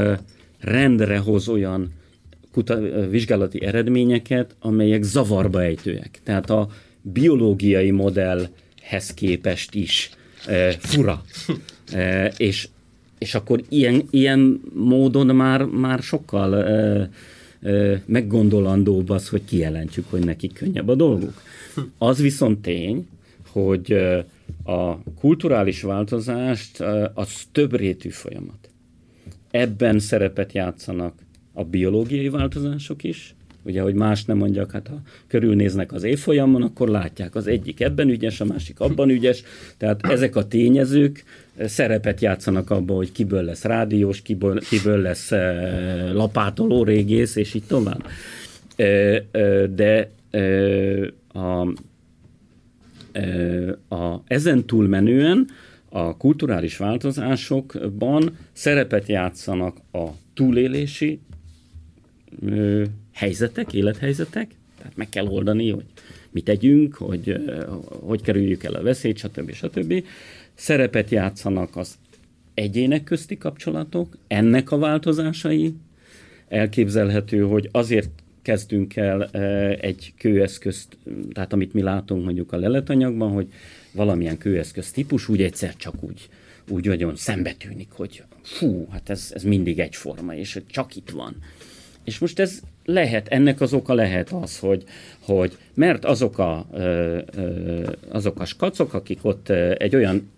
[0.59, 1.93] rendre hoz olyan
[2.53, 6.21] kuta- vizsgálati eredményeket, amelyek zavarba ejtőek.
[6.23, 6.69] Tehát a
[7.03, 10.11] biológiai modellhez képest is
[10.47, 11.25] e, fura.
[11.93, 12.69] E, és,
[13.19, 17.11] és akkor ilyen, ilyen módon már, már sokkal e,
[17.63, 21.43] e, meggondolandóbb az, hogy kijelentsük, hogy nekik könnyebb a dolguk.
[21.99, 23.09] Az viszont tény,
[23.51, 23.97] hogy
[24.69, 26.81] a kulturális változást
[27.15, 28.69] az több rétű folyamat.
[29.51, 31.15] Ebben szerepet játszanak
[31.53, 36.89] a biológiai változások is, ugye, hogy más nem mondjak, hát ha körülnéznek az évfolyamon, akkor
[36.89, 39.43] látják, az egyik ebben ügyes, a másik abban ügyes,
[39.77, 41.25] tehát ezek a tényezők
[41.59, 45.31] szerepet játszanak abban, hogy kiből lesz rádiós, kiből, kiből lesz
[46.13, 48.07] lapátoló régész, és így tovább.
[49.75, 50.11] De
[51.33, 51.73] a,
[53.89, 55.47] a, ezen túlmenően
[55.89, 61.21] a kulturális változásokban szerepet játszanak a túlélési
[62.41, 65.85] ö, helyzetek, élethelyzetek, tehát meg kell oldani, hogy
[66.31, 69.53] mit tegyünk, hogy ö, hogy kerüljük el a veszélyt, stb.
[69.53, 70.05] stb.
[70.55, 71.99] Szerepet játszanak az
[72.55, 75.75] egyének közti kapcsolatok, ennek a változásai.
[76.49, 78.11] Elképzelhető, hogy azért
[78.49, 79.25] kezdünk el
[79.81, 80.97] egy kőeszközt,
[81.33, 83.47] tehát amit mi látunk mondjuk a leletanyagban, hogy
[83.93, 86.29] valamilyen kőeszköz típus úgy egyszer csak úgy,
[86.69, 91.37] úgy nagyon szembetűnik, hogy fú, hát ez, ez mindig egyforma, és csak itt van.
[92.05, 94.85] És most ez lehet, ennek az oka lehet az, hogy,
[95.19, 96.67] hogy mert azok a,
[98.09, 100.31] azok a skacok, akik ott egy olyan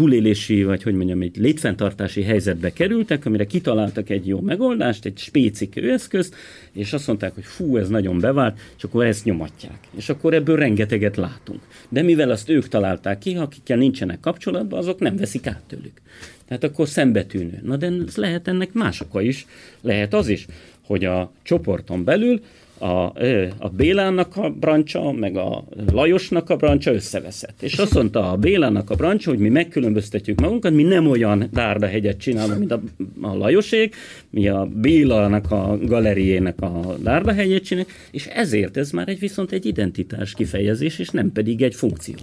[0.00, 5.76] túlélési, vagy hogy mondjam, egy létfenntartási helyzetbe kerültek, amire kitaláltak egy jó megoldást, egy spécik
[5.76, 6.34] eszközt,
[6.72, 9.78] és azt mondták, hogy fú, ez nagyon bevált, és akkor ezt nyomatják.
[9.96, 11.60] És akkor ebből rengeteget látunk.
[11.88, 16.00] De mivel azt ők találták ki, akikkel nincsenek kapcsolatban, azok nem veszik át tőlük.
[16.46, 17.60] Tehát akkor szembetűnő.
[17.62, 19.46] Na de ez lehet ennek más oka is.
[19.80, 20.46] Lehet az is,
[20.84, 22.40] hogy a csoporton belül
[22.80, 23.12] a,
[23.58, 27.62] a Bélának a brancsa, meg a Lajosnak a brancsa összeveszett.
[27.62, 32.18] És azt mondta a Bélának a brancsa, hogy mi megkülönböztetjük magunkat, mi nem olyan hegyet
[32.18, 32.80] csinálunk, mint a,
[33.20, 33.96] a Lajosék,
[34.30, 39.66] mi a Bélának a galeriének a hegyet csináljuk, és ezért ez már egy viszont egy
[39.66, 42.16] identitás kifejezés, és nem pedig egy funkció.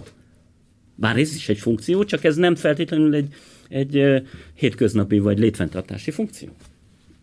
[0.95, 3.33] Bár ez is egy funkció, csak ez nem feltétlenül egy,
[3.69, 6.49] egy hétköznapi vagy létfenntartási funkció.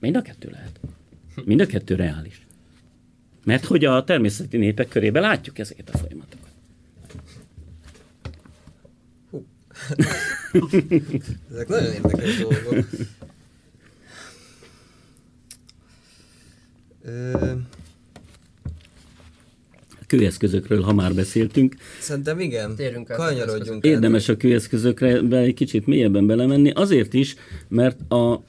[0.01, 0.81] Mind a kettő lehet.
[1.45, 2.47] Mind a kettő reális.
[3.45, 6.43] Mert hogy a természeti népek körében látjuk ezeket a folyamatokat.
[11.53, 12.87] Ezek nagyon érdekes dolgok.
[20.07, 21.75] kőeszközökről, ha már beszéltünk.
[22.01, 23.85] Szerintem igen, Térjünk kanyarodjunk.
[23.85, 27.35] Érdemes a kőeszközökre egy kicsit mélyebben belemenni, azért is,
[27.69, 28.43] mert a,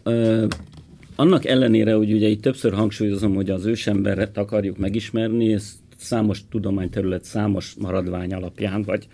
[1.15, 7.23] annak ellenére, hogy ugye itt többször hangsúlyozom, hogy az ősemberet akarjuk megismerni, ez számos tudományterület,
[7.23, 9.08] számos maradvány alapján, vagy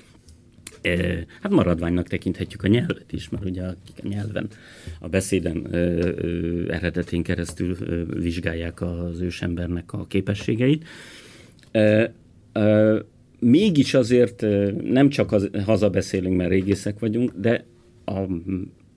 [0.81, 4.47] e, hát maradványnak tekinthetjük a nyelvet is, mert ugye akik a nyelven,
[4.99, 6.13] a beszéden e, e,
[6.67, 10.85] eredetén keresztül e, vizsgálják az ősembernek a képességeit.
[11.71, 12.13] E,
[12.53, 12.95] e,
[13.39, 14.41] mégis azért
[14.83, 17.65] nem csak az, hazabeszélünk, mert régészek vagyunk, de
[18.05, 18.19] a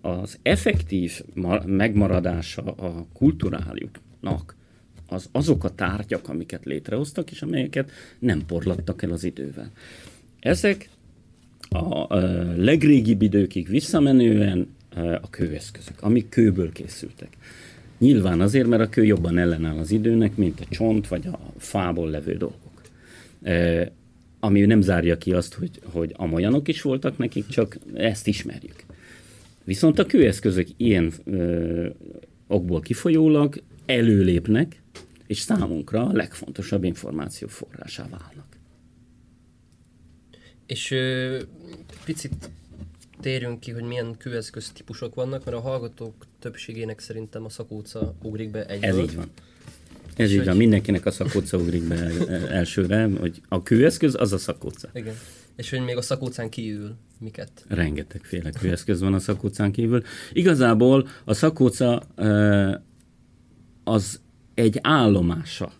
[0.04, 1.22] az effektív
[1.66, 4.56] megmaradása a kulturáljuknak
[5.08, 9.70] az azok a tárgyak, amiket létrehoztak, és amelyeket nem porlattak el az idővel.
[10.40, 10.88] Ezek
[11.68, 12.16] a,
[12.56, 14.68] legrégibb időkig visszamenően
[15.20, 17.28] a kőeszközök, amik kőből készültek.
[17.98, 22.10] Nyilván azért, mert a kő jobban ellenáll az időnek, mint a csont vagy a fából
[22.10, 22.82] levő dolgok.
[23.42, 23.92] E,
[24.40, 28.84] ami nem zárja ki azt, hogy, hogy amolyanok is voltak nekik, csak ezt ismerjük.
[29.64, 31.88] Viszont a kőeszközök ilyen ö,
[32.46, 34.82] okból kifolyólag előlépnek,
[35.26, 38.46] és számunkra a legfontosabb információ forrásá válnak.
[40.66, 41.38] És ö,
[42.04, 42.50] picit
[43.20, 48.50] térjünk ki, hogy milyen kőeszköz típusok vannak, mert a hallgatók többségének szerintem a szakóca ugrik
[48.50, 48.90] be egyből.
[48.90, 49.30] Ez így van.
[50.16, 51.96] Ez így van, mindenkinek a szakóca ugrik be
[52.48, 54.88] elsőre, hogy a kőeszköz az a szakóca.
[54.92, 55.14] Igen.
[55.56, 57.50] És hogy még a szakócán kiül miket?
[57.68, 60.02] Rengetegféle kőeszköz van a szakócán kívül.
[60.32, 62.02] Igazából a szakóca
[63.84, 64.20] az
[64.54, 65.72] egy állomása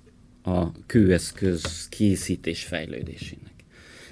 [0.43, 3.53] a kőeszköz készítés fejlődésének.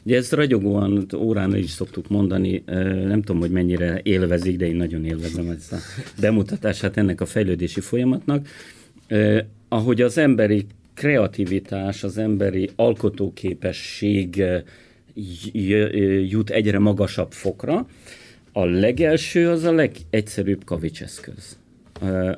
[0.04, 2.62] Ugye ezt ragyogóan órán is szoktuk mondani,
[3.06, 5.78] nem tudom, hogy mennyire élvezik, de én nagyon élvezem ezt a
[6.20, 8.48] bemutatását ennek a fejlődési folyamatnak.
[9.68, 14.44] Ahogy az emberi kreativitás, az emberi alkotóképesség
[16.28, 17.86] jut egyre magasabb fokra,
[18.52, 21.58] a legelső az a legegyszerűbb kavicseszköz,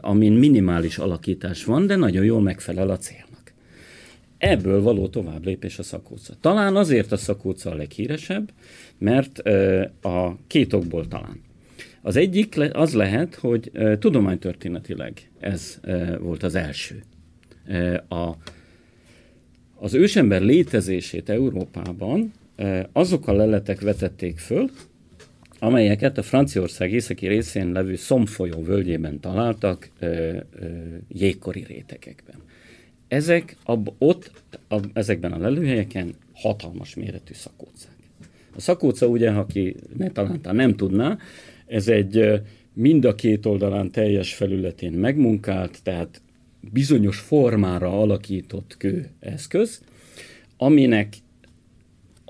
[0.00, 3.52] amin minimális alakítás van, de nagyon jól megfelel a célnak.
[4.38, 6.34] Ebből való tovább lépés a szakóca.
[6.40, 8.52] Talán azért a szakóca a leghíresebb,
[8.98, 9.38] mert
[10.02, 11.40] a két okból talán.
[12.02, 15.80] Az egyik az lehet, hogy tudománytörténetileg ez
[16.20, 17.02] volt az első.
[18.08, 18.30] A,
[19.74, 22.32] az ősember létezését Európában
[22.92, 24.70] azok a leletek vetették föl,
[25.58, 30.36] amelyeket a Franciaország északi részén levő Szomfolyó völgyében találtak ö,
[31.08, 32.36] jégkori rétegekben.
[33.08, 34.30] Ezek ab, ott,
[34.68, 37.96] ab, ezekben a lelőhelyeken hatalmas méretű szakócák.
[38.56, 41.18] A szakóca ugye, aki ne, talán nem tudná,
[41.66, 46.22] ez egy mind a két oldalán teljes felületén megmunkált, tehát
[46.72, 49.80] bizonyos formára alakított kőeszköz,
[50.56, 51.14] aminek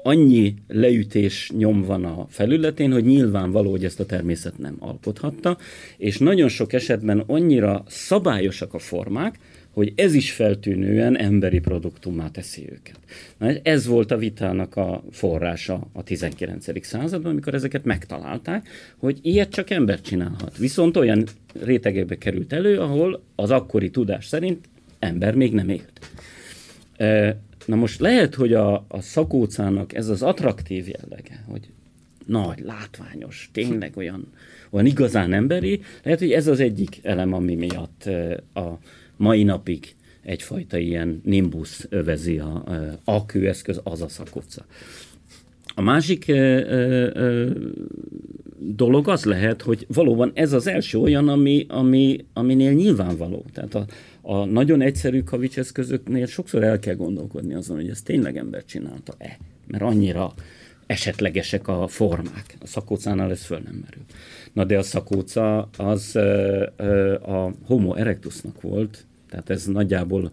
[0.07, 5.59] annyi leütés nyom van a felületén, hogy nyilvánvaló, hogy ezt a természet nem alkothatta,
[5.97, 9.39] és nagyon sok esetben annyira szabályosak a formák,
[9.71, 12.99] hogy ez is feltűnően emberi produktummá teszi őket.
[13.63, 16.87] Ez volt a vitának a forrása a 19.
[16.87, 20.57] században, amikor ezeket megtalálták, hogy ilyet csak ember csinálhat.
[20.59, 21.25] Viszont olyan
[21.63, 26.01] rétegekbe került elő, ahol az akkori tudás szerint ember még nem élt.
[27.67, 31.69] Na most lehet, hogy a, a szakócának ez az attraktív jellege, hogy
[32.27, 34.33] nagy, látványos, tényleg olyan,
[34.71, 38.05] olyan igazán emberi, lehet, hogy ez az egyik elem, ami miatt
[38.55, 38.79] a
[39.17, 42.65] mai napig egyfajta ilyen nimbus övezi a,
[43.05, 44.67] a kőeszköz, az a szakóca.
[45.75, 46.33] A másik
[48.67, 53.45] dolog az lehet, hogy valóban ez az első olyan, ami, ami, aminél nyilvánvaló.
[53.53, 53.87] Tehát a,
[54.23, 59.39] a nagyon egyszerű kavicseszközöknél sokszor el kell gondolkodni azon, hogy ez tényleg ember csinálta-e.
[59.67, 60.33] Mert annyira
[60.87, 62.57] esetlegesek a formák.
[62.61, 64.03] A szakócánál ez föl nem merül.
[64.53, 66.17] Na de a szakóca az
[67.23, 70.33] a homo erectusnak volt, tehát ez nagyjából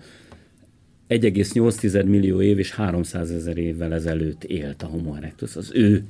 [1.10, 5.56] 1,8 millió év és 300 ezer évvel ezelőtt élt a homo erectus.
[5.56, 6.04] Az ő,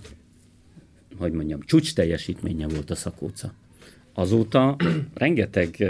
[1.22, 3.54] hogy mondjam, csúcs teljesítménye volt a szakóca.
[4.14, 4.76] Azóta
[5.14, 5.86] rengeteg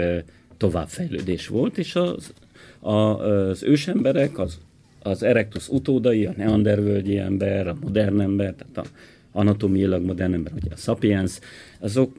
[0.56, 2.32] továbbfejlődés volt, és az,
[2.80, 4.58] a, az ősemberek, az,
[5.02, 8.90] az erectus utódai, a neandervölgyi ember, a modern ember, tehát a
[9.32, 11.38] anatomiailag modern ember, vagy a sapiens,
[11.78, 12.16] azok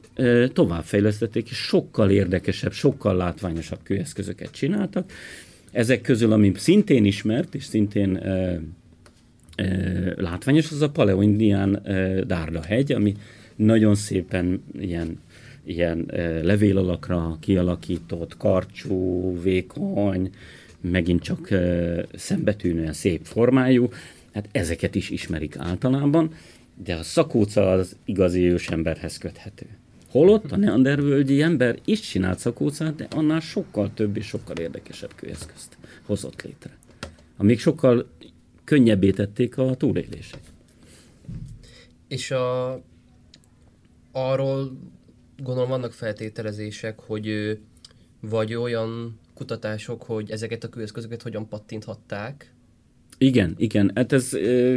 [0.52, 5.10] továbbfejlesztették, és sokkal érdekesebb, sokkal látványosabb kőeszközöket csináltak.
[5.72, 8.20] Ezek közül, ami szintén ismert, és szintén
[10.16, 11.82] látványos, az a paleoindián
[12.26, 13.14] Dárda hegy, ami
[13.56, 15.18] nagyon szépen ilyen
[15.64, 16.10] ilyen
[16.42, 20.30] levél alakra kialakított, karcsú, vékony,
[20.80, 21.48] megint csak
[22.14, 23.88] szembetűnően szép formájú,
[24.32, 26.30] hát ezeket is ismerik általában,
[26.84, 29.66] de a szakóca az igazi ősemberhez köthető.
[30.10, 35.76] Holott a neandervölgyi ember is csinált szakócát, de annál sokkal több és sokkal érdekesebb kőeszközt
[36.02, 36.76] hozott létre.
[37.36, 38.06] Amik sokkal
[38.64, 40.52] könnyebbé tették a túlélését.
[42.08, 42.80] És a,
[44.12, 44.78] arról
[45.42, 47.58] gondolom vannak feltételezések, hogy
[48.20, 52.52] vagy olyan kutatások, hogy ezeket a kőeszközöket hogyan pattinthatták.
[53.18, 54.30] Igen, igen, hát ez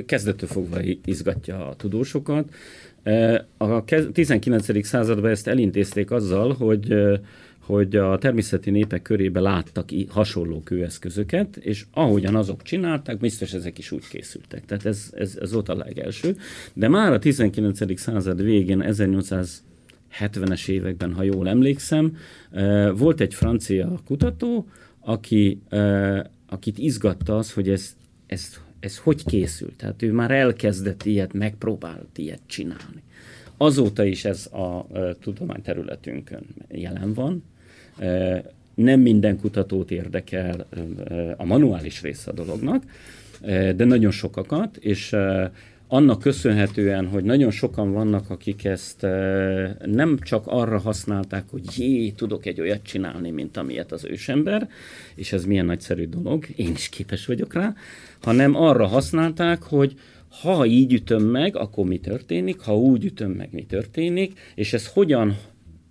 [0.05, 2.53] kezdettől fogva izgatja a tudósokat.
[3.57, 4.85] A 19.
[4.85, 6.93] században ezt elintézték azzal, hogy
[7.67, 13.91] hogy a természeti népek körébe láttak hasonló kőeszközöket, és ahogyan azok csinálták, biztos ezek is
[13.91, 14.65] úgy készültek.
[14.65, 16.35] Tehát ez, ez, ez volt a legelső.
[16.73, 17.99] De már a 19.
[17.99, 19.63] század végén, 1800
[20.19, 22.17] 70-es években, ha jól emlékszem,
[22.95, 24.67] volt egy francia kutató,
[24.99, 25.61] aki,
[26.49, 27.95] akit izgatta az, hogy ez,
[28.27, 29.73] ez, ez hogy készült.
[29.75, 33.03] Tehát ő már elkezdett ilyet, megpróbált ilyet csinálni.
[33.57, 34.87] Azóta is ez a
[35.21, 37.43] tudományterületünkön jelen van.
[38.73, 40.67] Nem minden kutatót érdekel
[41.37, 42.83] a manuális része a dolognak,
[43.75, 45.15] de nagyon sokakat, és
[45.87, 49.01] annak köszönhetően, hogy nagyon sokan vannak, akik ezt
[49.85, 54.69] nem csak arra használták, hogy jé, tudok egy olyat csinálni, mint amilyet az ősember,
[55.15, 57.73] és ez milyen nagyszerű dolog, én is képes vagyok rá,
[58.21, 59.99] hanem arra használták, hogy
[60.41, 64.87] ha így ütöm meg, akkor mi történik, ha úgy ütöm meg, mi történik, és ez
[64.87, 65.37] hogyan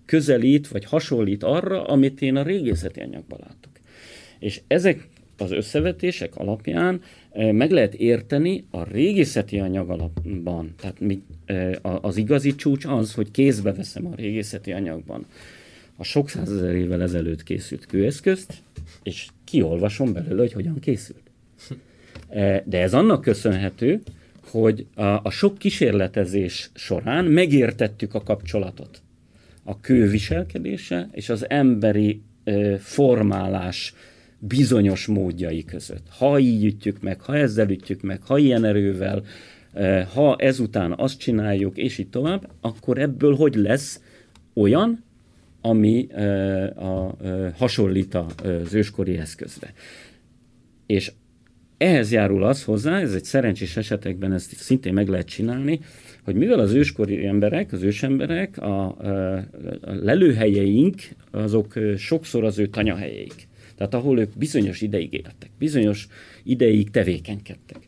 [0.07, 3.71] közelít, vagy hasonlít arra, amit én a régészeti anyagban látok.
[4.39, 7.01] És ezek az összevetések alapján
[7.31, 10.75] eh, meg lehet érteni a régészeti anyag alapban.
[10.81, 10.97] Tehát
[11.45, 11.73] eh,
[12.05, 15.27] az igazi csúcs az, hogy kézbe veszem a régészeti anyagban
[15.97, 18.63] a sok százezer évvel ezelőtt készült kőeszközt,
[19.03, 21.23] és kiolvasom belőle, hogy hogyan készült.
[22.29, 24.03] Eh, de ez annak köszönhető,
[24.51, 24.87] hogy
[25.23, 29.03] a sok kísérletezés során megértettük a kapcsolatot
[29.67, 32.23] a kő viselkedése és az emberi
[32.79, 33.95] formálás
[34.39, 36.07] bizonyos módjai között.
[36.09, 39.23] Ha így ütjük meg, ha ezzel ütjük meg, ha ilyen erővel,
[40.15, 44.01] ha ezután azt csináljuk, és így tovább, akkor ebből hogy lesz
[44.55, 45.05] olyan,
[45.61, 46.07] ami
[46.77, 47.17] a,
[47.57, 49.73] hasonlít az őskori eszközre.
[50.87, 51.13] És
[51.77, 55.81] ehhez járul az hozzá, ez egy szerencsés esetekben ezt szintén meg lehet csinálni,
[56.27, 59.47] hogy mivel az őskori emberek, az ősemberek, a, a,
[59.83, 63.49] lelőhelyeink, azok sokszor az ő tanyahelyeik.
[63.77, 66.07] Tehát ahol ők bizonyos ideig éltek, bizonyos
[66.43, 67.79] ideig tevékenykedtek.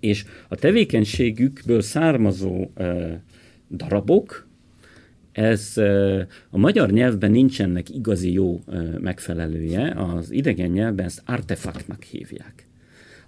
[0.00, 3.22] És a tevékenységükből származó e,
[3.70, 4.48] darabok,
[5.32, 5.76] ez
[6.50, 8.60] a magyar nyelvben nincsenek igazi jó
[8.98, 12.67] megfelelője, az idegen nyelvben ezt artefaktnak hívják.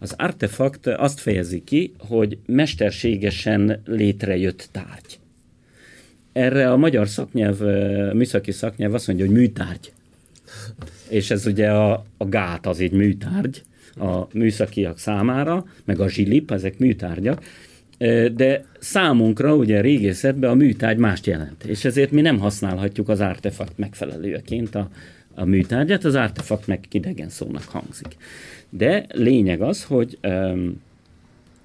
[0.02, 5.18] Az artefakt azt fejezi ki, hogy mesterségesen létrejött tárgy.
[6.32, 7.60] Erre a magyar szaknyelv,
[8.12, 9.92] műszaki szaknyelv azt mondja, hogy műtárgy.
[11.08, 13.62] És ez ugye a, a gát az egy műtárgy
[13.96, 17.44] a műszakiak számára, meg a zsilip, ezek műtárgyak,
[18.34, 23.78] de számunkra ugye régészetben a műtárgy mást jelent, és ezért mi nem használhatjuk az artefakt
[23.78, 24.90] megfelelőeként a,
[25.34, 28.16] a műtárgyat, az artefakt meg idegen szónak hangzik.
[28.68, 30.80] De lényeg az, hogy um,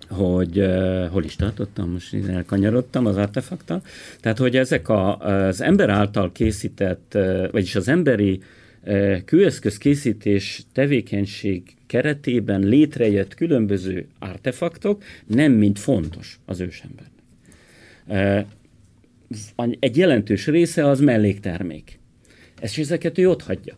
[0.09, 3.81] hogy uh, hol is tartottam, most elkanyarodtam az artefaktal.
[4.21, 8.39] Tehát, hogy ezek a, az ember által készített, uh, vagyis az emberi
[8.83, 17.13] uh, kőeszköz készítés tevékenység keretében létrejött különböző artefaktok nem mind fontos az ősembernek.
[18.07, 21.99] Uh, egy jelentős része az melléktermék.
[22.65, 23.77] Ezt ezeket ő ott hagyja.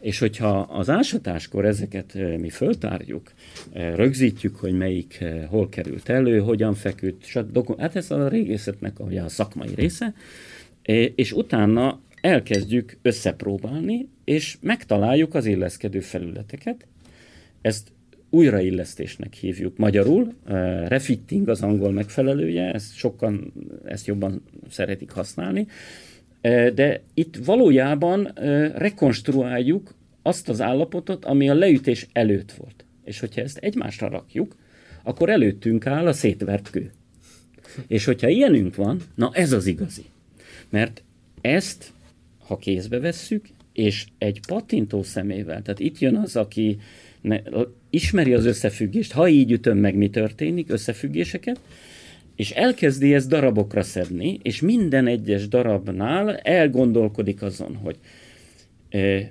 [0.00, 3.32] És hogyha az ásatáskor ezeket mi föltárjuk,
[3.72, 7.40] rögzítjük, hogy melyik hol került elő, hogyan feküdt,
[7.78, 10.14] hát ez a régészetnek a szakmai része,
[11.14, 16.86] és utána elkezdjük összepróbálni, és megtaláljuk az illeszkedő felületeket.
[17.60, 17.92] Ezt
[18.30, 20.34] újraillesztésnek hívjuk magyarul,
[20.86, 23.52] refitting az angol megfelelője, ezt sokan
[23.84, 25.66] ezt jobban szeretik használni,
[26.74, 28.32] de itt valójában
[28.74, 32.84] rekonstruáljuk azt az állapotot, ami a leütés előtt volt.
[33.04, 34.56] És hogyha ezt egymásra rakjuk,
[35.02, 36.90] akkor előttünk áll a szétvert kő.
[37.86, 40.04] És hogyha ilyenünk van, na ez az igazi.
[40.68, 41.02] Mert
[41.40, 41.92] ezt,
[42.38, 46.78] ha kézbe vesszük, és egy pattintó szemével, tehát itt jön az, aki
[47.20, 47.40] ne,
[47.90, 51.60] ismeri az összefüggést, ha így ütöm meg, mi történik, összefüggéseket,
[52.40, 57.96] és elkezdi ezt darabokra szedni, és minden egyes darabnál elgondolkodik azon, hogy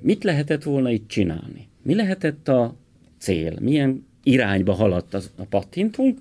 [0.01, 1.67] mit lehetett volna itt csinálni.
[1.81, 2.75] Mi lehetett a
[3.17, 6.19] cél, milyen irányba haladt az, a pattintunk,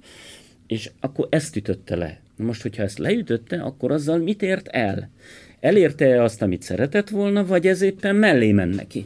[0.66, 2.20] és akkor ezt ütötte le.
[2.36, 5.11] Most, hogyha ezt leütötte, akkor azzal mit ért el?
[5.61, 9.05] Elérte-e azt, amit szeretett volna, vagy ez éppen mellé ment neki?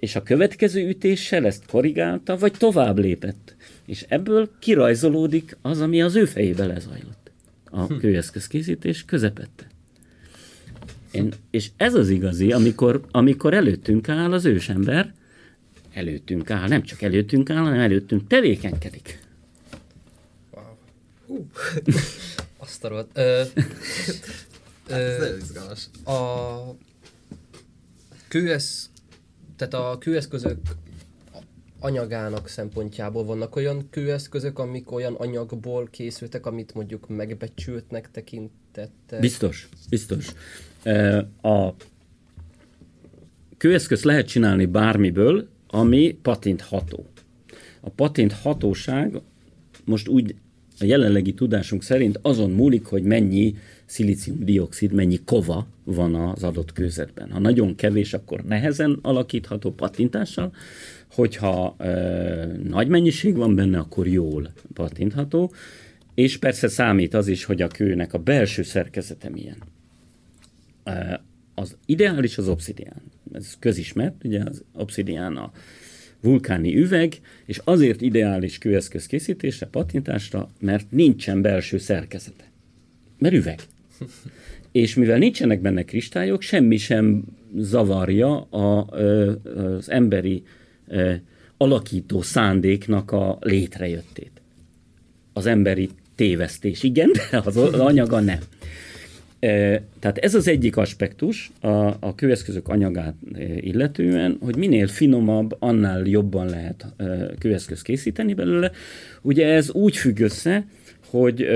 [0.00, 3.55] És a következő ütéssel ezt korrigálta, vagy tovább lépett?
[3.86, 7.30] És ebből kirajzolódik az, ami az ő fejébe lezajlott.
[7.64, 7.96] A hm.
[7.96, 9.66] kőeszközkészítés közepette.
[11.10, 15.14] Én, és ez az igazi, amikor, amikor előttünk áll az ősember,
[15.92, 19.20] előttünk áll, nem csak előttünk áll, hanem előttünk tevékenykedik.
[20.50, 20.64] Wow.
[21.26, 21.46] Hú.
[22.56, 23.10] Azt a rohadt.
[23.14, 23.42] Ö,
[24.88, 25.86] ö, izgalmas.
[26.04, 26.76] A
[28.28, 28.90] kőesz,
[29.56, 30.58] tehát a kőeszközök
[31.80, 39.20] anyagának szempontjából vannak olyan kőeszközök, amik olyan anyagból készültek, amit mondjuk megbecsültnek tekintettek?
[39.20, 40.32] Biztos, biztos.
[41.42, 41.70] A
[43.56, 47.06] kőeszköz lehet csinálni bármiből, ami patintható.
[47.80, 49.20] A patint hatóság
[49.84, 50.34] most úgy
[50.80, 53.54] a jelenlegi tudásunk szerint azon múlik, hogy mennyi
[53.84, 57.30] szilícium-dioxid, mennyi kova van az adott kőzetben.
[57.30, 60.52] Ha nagyon kevés, akkor nehezen alakítható patintással,
[61.10, 61.92] hogyha e,
[62.68, 65.52] nagy mennyiség van benne, akkor jól pattintható,
[66.14, 69.56] és persze számít az is, hogy a kőnek a belső szerkezete milyen.
[71.54, 73.02] Az ideális az obszidián.
[73.32, 75.52] Ez közismert, ugye az obszidián a
[76.26, 82.44] vulkáni üveg, és azért ideális kőeszköz készítésre, patintásra, mert nincsen belső szerkezete.
[83.18, 83.60] Mert üveg.
[84.72, 87.24] És mivel nincsenek benne kristályok, semmi sem
[87.56, 90.42] zavarja a, az emberi
[91.56, 94.30] alakító szándéknak a létrejöttét.
[95.32, 98.38] Az emberi tévesztés, igen, de az, az anyaga nem.
[99.98, 101.68] Tehát ez az egyik aspektus a,
[102.00, 103.14] a kőeszközök anyagát
[103.56, 106.86] illetően, hogy minél finomabb, annál jobban lehet
[107.38, 108.70] kőeszköz készíteni belőle.
[109.22, 110.66] Ugye ez úgy függ össze,
[111.06, 111.48] hogy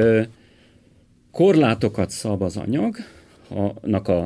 [1.30, 4.24] korlátokat szab az anyagnak a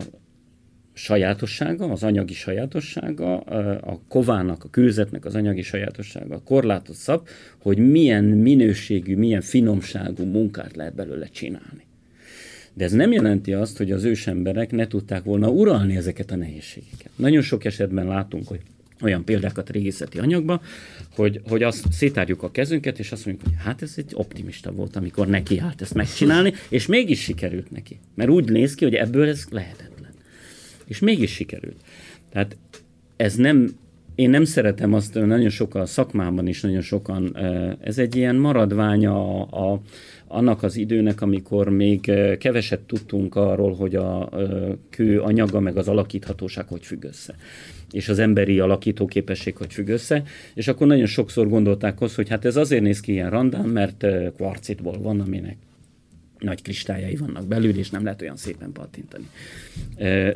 [0.93, 3.39] sajátossága, az anyagi sajátossága,
[3.77, 7.29] a kovának, a kőzetnek az anyagi sajátossága korlátot szab,
[7.62, 11.84] hogy milyen minőségű, milyen finomságú munkát lehet belőle csinálni.
[12.75, 17.11] De ez nem jelenti azt, hogy az ősemberek ne tudták volna uralni ezeket a nehézségeket.
[17.16, 18.61] Nagyon sok esetben látunk, hogy
[19.01, 20.62] olyan példákat régészeti anyagba,
[21.14, 24.97] hogy, hogy azt szétárjuk a kezünket, és azt mondjuk, hogy hát ez egy optimista volt,
[24.97, 27.99] amikor neki állt ezt megcsinálni, és mégis sikerült neki.
[28.14, 30.11] Mert úgy néz ki, hogy ebből ez lehetetlen.
[30.87, 31.77] És mégis sikerült.
[32.31, 32.57] Tehát
[33.16, 33.77] ez nem,
[34.14, 37.37] én nem szeretem azt, nagyon sokan szakmában is nagyon sokan,
[37.81, 39.81] ez egy ilyen maradványa a,
[40.35, 42.01] annak az időnek, amikor még
[42.39, 44.28] keveset tudtunk arról, hogy a
[44.91, 47.35] kő anyaga meg az alakíthatóság hogy függ össze
[47.95, 50.22] és az emberi alakító képesség hogy függ össze,
[50.55, 54.07] és akkor nagyon sokszor gondolták azt, hogy hát ez azért néz ki ilyen randán, mert
[54.37, 55.57] kvarcitból van, aminek
[56.39, 59.28] nagy kristályai vannak belül, és nem lehet olyan szépen pattintani.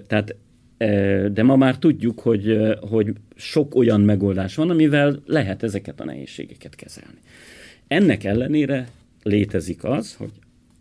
[0.07, 0.37] Tehát
[1.33, 6.75] de ma már tudjuk, hogy, hogy sok olyan megoldás van, amivel lehet ezeket a nehézségeket
[6.75, 7.19] kezelni.
[7.87, 8.89] Ennek ellenére
[9.23, 10.33] létezik az, hogy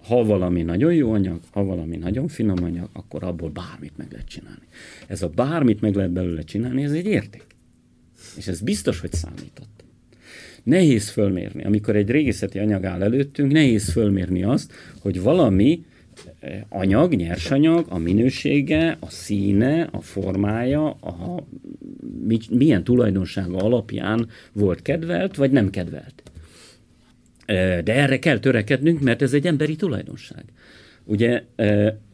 [0.08, 4.28] ha valami nagyon jó anyag, ha valami nagyon finom anyag, akkor abból bármit meg lehet
[4.28, 4.68] csinálni.
[5.08, 7.46] Ez a bármit meg lehet belőle csinálni, ez egy érték.
[8.38, 9.84] És ez biztos, hogy számított.
[10.64, 15.86] Nehéz fölmérni, amikor egy régészeti anyag áll előttünk, nehéz fölmérni azt, hogy valami
[16.40, 21.44] eh, anyag, nyersanyag, a minősége, a színe, a formája, a,
[22.50, 26.24] milyen tulajdonsága alapján volt kedvelt, vagy nem kedvelt.
[27.84, 30.44] De erre kell törekednünk, mert ez egy emberi tulajdonság.
[31.04, 31.44] Ugye,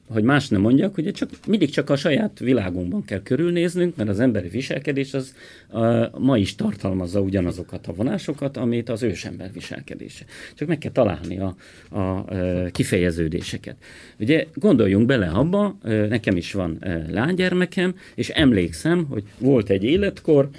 [0.08, 4.20] hogy más nem mondjak, ugye csak, mindig csak a saját világunkban kell körülnéznünk, mert az
[4.20, 5.36] emberi viselkedés az
[5.70, 10.26] a, ma is tartalmazza ugyanazokat a vonásokat, amit az ősember viselkedése.
[10.56, 11.56] Csak meg kell találni a,
[11.90, 12.26] a, a
[12.72, 13.76] kifejeződéseket.
[14.20, 16.80] Ugye gondoljunk bele abba, nekem is van
[17.10, 20.50] lánygyermekem, és emlékszem, hogy volt egy életkor,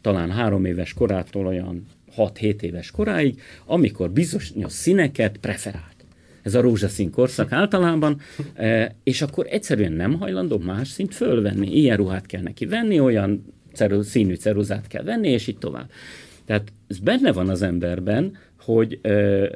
[0.00, 1.86] talán három éves korától olyan
[2.16, 5.96] 6-7 éves koráig, amikor bizonyos színeket preferált.
[6.42, 8.20] Ez a rózsaszín korszak általában,
[8.54, 11.76] e, és akkor egyszerűen nem hajlandó más szint fölvenni.
[11.76, 15.90] Ilyen ruhát kell neki venni, olyan ceru, színű ceruzát kell venni, és így tovább.
[16.44, 19.48] Tehát ez benne van az emberben, hogy e,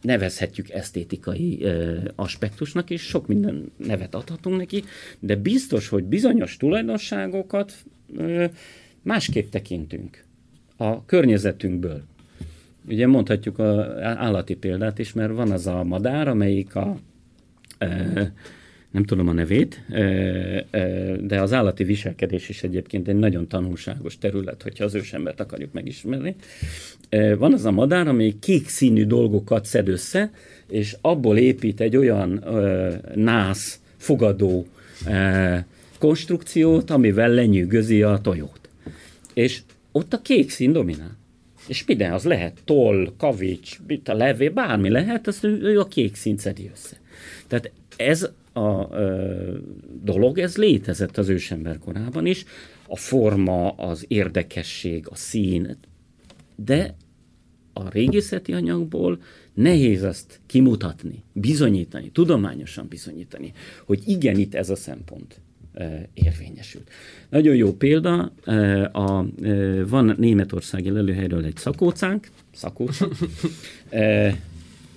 [0.00, 4.84] nevezhetjük esztétikai e, aspektusnak, és sok minden nevet adhatunk neki,
[5.20, 7.74] de biztos, hogy bizonyos tulajdonságokat
[9.02, 10.24] másképp tekintünk
[10.76, 12.02] a környezetünkből.
[12.88, 16.96] Ugye mondhatjuk az állati példát is, mert van az a madár, amelyik a,
[17.78, 18.32] e,
[18.90, 20.00] nem tudom a nevét, e,
[20.70, 25.72] e, de az állati viselkedés is egyébként egy nagyon tanulságos terület, hogyha az ősembert akarjuk
[25.72, 26.34] megismerni.
[27.38, 30.30] Van az a madár, amely kék színű dolgokat szed össze,
[30.68, 32.44] és abból épít egy olyan
[33.14, 34.66] nász, fogadó
[35.98, 38.68] konstrukciót, amivel lenyűgözi a tojót.
[39.34, 39.60] És
[39.96, 41.16] ott a kék szín dominál.
[41.66, 45.88] És minden az lehet, toll, kavics, mit a levé, bármi lehet, azt ő, ő a
[45.88, 47.00] kék színt szedi össze.
[47.46, 49.56] Tehát ez a ö,
[50.02, 52.44] dolog, ez létezett az ősember korában is,
[52.86, 55.76] a forma, az érdekesség, a szín,
[56.56, 56.96] de
[57.72, 59.20] a régészeti anyagból
[59.54, 63.52] nehéz ezt kimutatni, bizonyítani, tudományosan bizonyítani,
[63.84, 65.40] hogy igen, itt ez a szempont
[66.14, 66.90] érvényesült.
[67.28, 68.32] Nagyon jó példa,
[68.92, 69.24] a,
[69.88, 73.08] van németországi lelőhelyről egy szakócánk, szakóca,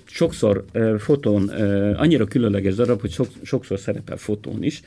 [0.06, 0.66] sokszor
[0.98, 1.50] fotón,
[1.96, 4.82] annyira különleges darab, hogy sokszor szerepel fotón is.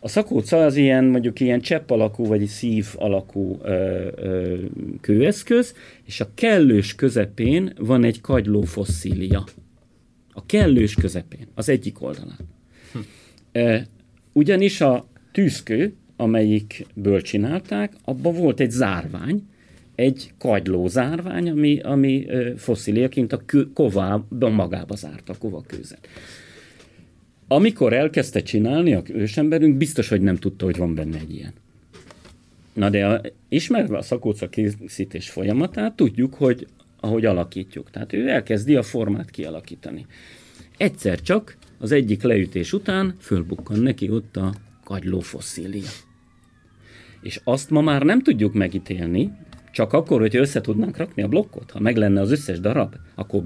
[0.00, 4.56] A szakóca az ilyen, mondjuk ilyen csepp alakú, vagy szív alakú ö, ö,
[5.00, 9.44] kőeszköz, és a kellős közepén van egy kagyló fosszília.
[10.32, 12.38] A kellős közepén, az egyik oldalán.
[12.92, 12.98] Hm.
[14.36, 19.42] Ugyanis a tűzkő, amelyikből csinálták, abban volt egy zárvány,
[19.94, 22.26] egy kagyló zárvány, ami, ami
[22.56, 23.42] fosszíliaként a
[23.74, 26.08] kovában magába zárt a kovakőzet.
[27.48, 31.52] Amikor elkezdte csinálni a ősemberünk, biztos, hogy nem tudta, hogy van benne egy ilyen.
[32.72, 36.66] Na de a, ismerve a szakóca készítés folyamatát, tudjuk, hogy
[37.00, 37.90] ahogy alakítjuk.
[37.90, 40.06] Tehát ő elkezdi a formát kialakítani.
[40.76, 44.54] Egyszer csak az egyik leütés után fölbukkan neki ott a
[44.84, 45.88] kagyló fosszília.
[47.20, 49.32] És azt ma már nem tudjuk megítélni,
[49.72, 53.42] csak akkor, hogy össze tudnánk rakni a blokkot, ha meg lenne az összes darab, akkor,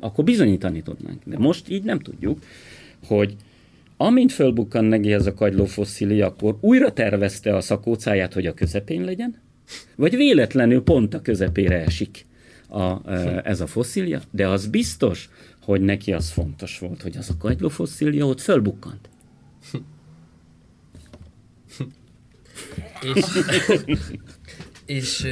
[0.00, 1.22] akkor bizonyítani tudnánk.
[1.24, 2.38] De most így nem tudjuk,
[3.06, 3.36] hogy
[3.96, 9.04] amint fölbukkan neki ez a kagyló fosszília, akkor újra tervezte a szakócáját, hogy a közepén
[9.04, 9.34] legyen,
[9.96, 12.26] vagy véletlenül pont a közepére esik
[12.68, 13.12] a,
[13.44, 15.28] ez a fosszília, de az biztos,
[15.62, 19.08] hogy neki az fontos volt, hogy az a kagyló fosszília ott fölbukkant.
[23.02, 23.24] és,
[24.86, 25.26] és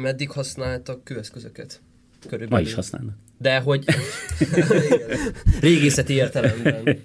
[0.00, 1.80] meddig használtak kőeszközöket?
[2.28, 2.64] Körülbelül.
[2.64, 3.16] Ma is használnak.
[3.38, 3.84] De hogy
[5.60, 6.84] régészeti értelemben.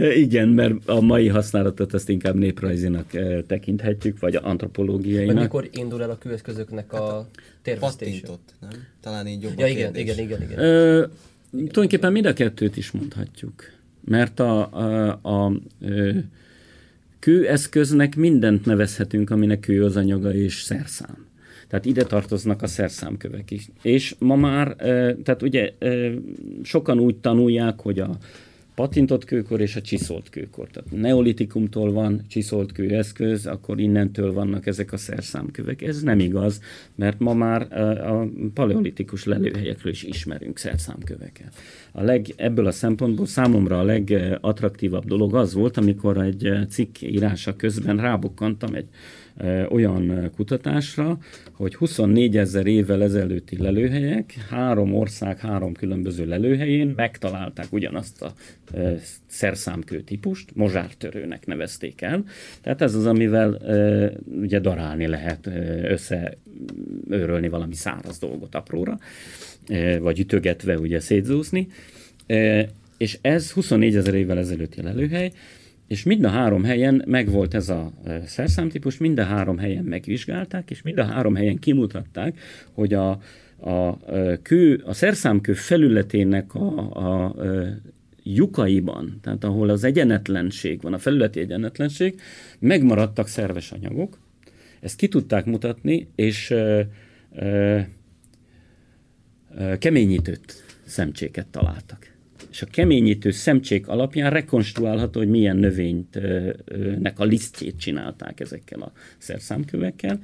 [0.00, 3.10] Igen, mert a mai használatot azt inkább néprajzinak
[3.46, 5.34] tekinthetjük, vagy antropológiainak.
[5.34, 8.26] Vagy mikor indul el a kőeszközöknek a hát térvesztése?
[8.60, 8.70] nem?
[9.00, 10.58] Talán így jobb ja, igen, igen, igen, igen.
[10.58, 11.06] Ö,
[11.50, 13.64] tulajdonképpen mind a kettőt is mondhatjuk.
[14.04, 15.52] Mert a, a, a, a
[17.18, 21.26] kőeszköznek mindent nevezhetünk, aminek kő az anyaga és szerszám.
[21.68, 23.68] Tehát ide tartoznak a szerszámkövek is.
[23.82, 24.76] És ma már,
[25.22, 25.72] tehát ugye
[26.62, 28.18] sokan úgy tanulják, hogy a
[28.74, 30.68] patintott kőkor és a csiszolt kőkor.
[30.68, 35.82] Tehát neolitikumtól van csiszolt kőeszköz, akkor innentől vannak ezek a szerszámkövek.
[35.82, 36.60] Ez nem igaz,
[36.94, 41.54] mert ma már a paleolitikus lelőhelyekről is ismerünk szerszámköveket.
[41.92, 47.56] A leg, ebből a szempontból számomra a legattraktívabb dolog az volt, amikor egy cikk írása
[47.56, 48.88] közben rábukkantam egy
[49.68, 51.18] olyan kutatásra,
[51.52, 58.32] hogy 24 ezer évvel ezelőtti lelőhelyek, három ország, három különböző lelőhelyén megtalálták ugyanazt a
[59.26, 62.24] szerszámkő típust, mozsártörőnek nevezték el.
[62.60, 63.60] Tehát ez az, amivel
[64.40, 65.50] ugye darálni lehet,
[65.82, 68.98] összeőrölni valami száraz dolgot apróra,
[70.00, 71.66] vagy ütögetve ugye szétzúzni.
[72.96, 75.30] És ez 24 ezer évvel ezelőtti lelőhely,
[75.92, 77.92] és mind a három helyen megvolt ez a
[78.24, 82.38] szerszámtípus, mind a három helyen megvizsgálták, és mind a három helyen kimutatták,
[82.72, 83.10] hogy a,
[83.56, 83.98] a,
[84.42, 87.34] kő, a szerszámkő felületének a, a, a
[88.22, 92.20] lyukaiban, tehát ahol az egyenetlenség van, a felületi egyenetlenség,
[92.58, 94.18] megmaradtak szerves anyagok.
[94.80, 96.80] Ezt ki tudták mutatni, és ö,
[97.34, 97.80] ö,
[99.78, 102.11] keményítőt szemcséket találtak
[102.52, 110.20] és a keményítő szemcsék alapján rekonstruálható, hogy milyen növénynek a lisztjét csinálták ezekkel a szerszámkövekkel.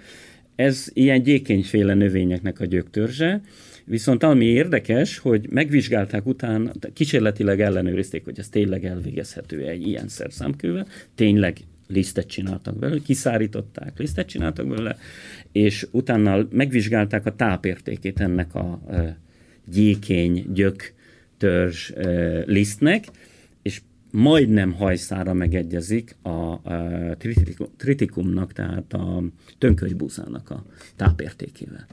[0.55, 3.41] Ez ilyen gyékenyféle növényeknek a gyöktörzse,
[3.85, 10.87] viszont ami érdekes, hogy megvizsgálták utána, kísérletileg ellenőrizték, hogy ez tényleg elvégezhető egy ilyen szerszámkővel,
[11.14, 11.57] tényleg
[11.87, 14.97] lisztet csináltak belőle, kiszárították, lisztet csináltak belőle,
[15.53, 18.81] és utána megvizsgálták a tápértékét ennek a
[19.70, 20.97] gyékeny, gyök
[21.39, 21.93] törzs
[22.45, 23.05] lisztnek,
[23.62, 23.80] és
[24.11, 27.16] majdnem hajszára megegyezik a, a
[27.76, 29.22] tritikumnak, tehát a
[29.59, 30.64] tönkölybúzának a
[30.97, 31.86] tápértékével.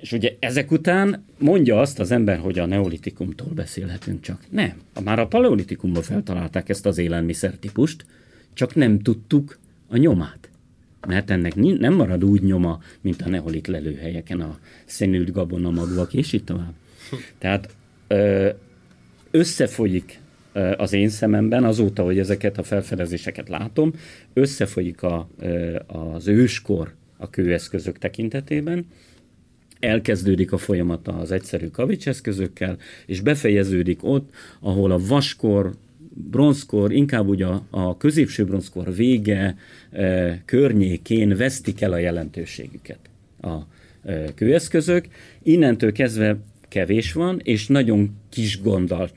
[0.00, 4.40] És ugye ezek után mondja azt az ember, hogy a neolitikumtól beszélhetünk csak.
[4.50, 8.04] Nem, már a paleolitikumban feltalálták ezt az élelmiszertípust,
[8.52, 10.50] csak nem tudtuk a nyomát.
[11.06, 15.70] Mert ennek nem marad úgy nyoma, mint a neolit lelőhelyeken, a szenült gabona
[16.12, 16.74] és így tovább.
[17.38, 17.74] Tehát
[19.30, 20.20] összefolyik
[20.76, 23.92] az én szememben, azóta, hogy ezeket a felfedezéseket látom,
[24.32, 25.28] összefolyik a,
[25.86, 28.86] az őskor a kőeszközök tekintetében,
[29.80, 32.76] elkezdődik a folyamata az egyszerű kavicseszközökkel,
[33.06, 34.30] és befejeződik ott,
[34.60, 35.74] ahol a vaskor,
[36.30, 39.56] bronzkor, inkább ugye a, a középső bronzkor vége
[39.90, 42.98] e, környékén vesztik el a jelentőségüket
[43.40, 43.54] a
[44.04, 45.06] e, kőeszközök.
[45.42, 46.36] Innentől kezdve
[46.76, 49.08] kevés van, és nagyon kis gonddal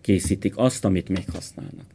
[0.00, 1.86] készítik azt, amit még használnak.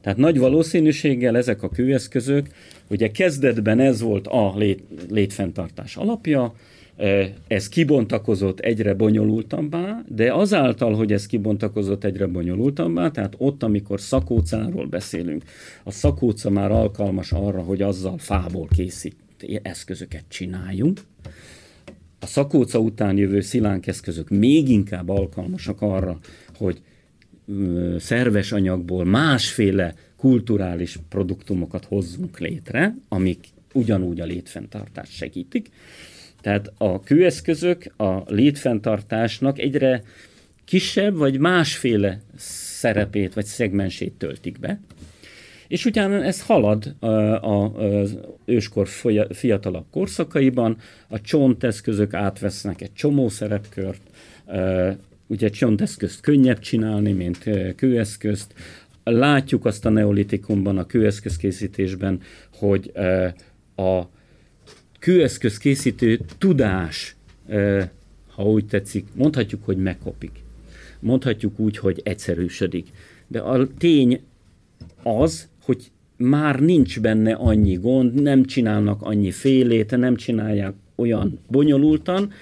[0.00, 2.46] Tehát nagy valószínűséggel ezek a kőeszközök,
[2.88, 6.54] ugye kezdetben ez volt a lét, létfenntartás alapja,
[7.46, 14.86] ez kibontakozott egyre bonyolultabbá, de azáltal, hogy ez kibontakozott egyre bonyolultabbá, tehát ott, amikor szakócáról
[14.86, 15.44] beszélünk,
[15.84, 19.16] a szakóca már alkalmas arra, hogy azzal fából készít
[19.62, 21.00] eszközöket csináljunk,
[22.22, 23.42] a szakóca után jövő
[23.84, 26.18] eszközök még inkább alkalmasak arra,
[26.56, 26.82] hogy
[27.98, 33.38] szerves anyagból másféle kulturális produktumokat hozzunk létre, amik
[33.72, 35.70] ugyanúgy a létfenntartást segítik.
[36.40, 40.02] Tehát a kőeszközök a létfenntartásnak egyre
[40.64, 44.80] kisebb vagy másféle szerepét vagy szegmensét töltik be,
[45.72, 46.94] És utána ez halad
[47.40, 48.88] az őskor
[49.30, 50.76] fiatalabb korszakaiban,
[51.08, 54.00] a csonteszközök átvesznek egy csomó szerepkört,
[55.26, 58.54] ugye csonteszközt könnyebb csinálni, mint kőeszközt.
[59.04, 62.20] Látjuk azt a neolitikumban, a kőeszközkészítésben,
[62.54, 62.92] hogy
[63.76, 64.02] a
[64.98, 67.16] kőeszközkészítő tudás,
[68.28, 70.42] ha úgy tetszik, mondhatjuk, hogy megkopik.
[71.00, 72.88] Mondhatjuk úgy, hogy egyszerűsödik.
[73.26, 74.20] De a tény
[75.02, 82.32] az, hogy már nincs benne annyi gond, nem csinálnak annyi félét, nem csinálják olyan bonyolultan,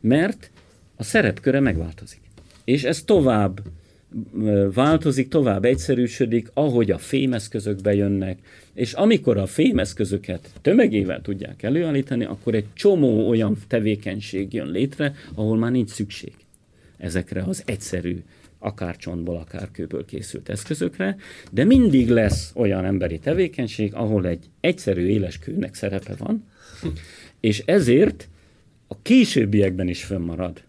[0.00, 0.50] mert
[0.96, 2.20] a szerepköre megváltozik.
[2.64, 3.62] És ez tovább
[4.74, 8.38] változik, tovább egyszerűsödik, ahogy a fémeszközök bejönnek,
[8.74, 15.56] és amikor a fémeszközöket tömegével tudják előállítani, akkor egy csomó olyan tevékenység jön létre, ahol
[15.56, 16.32] már nincs szükség
[16.96, 18.22] ezekre az egyszerű,
[18.58, 21.16] akár csontból, akár kőből készült eszközökre,
[21.50, 26.44] de mindig lesz olyan emberi tevékenység, ahol egy egyszerű éles kőnek szerepe van,
[27.40, 28.28] és ezért
[28.86, 30.62] a későbbiekben is fönnmarad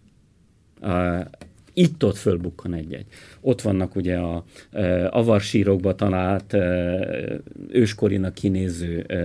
[1.79, 3.05] itt-ott fölbukkan egy-egy.
[3.41, 6.99] Ott vannak ugye a e, avarsírokba talált e,
[7.71, 9.15] őskorinak kinéző e,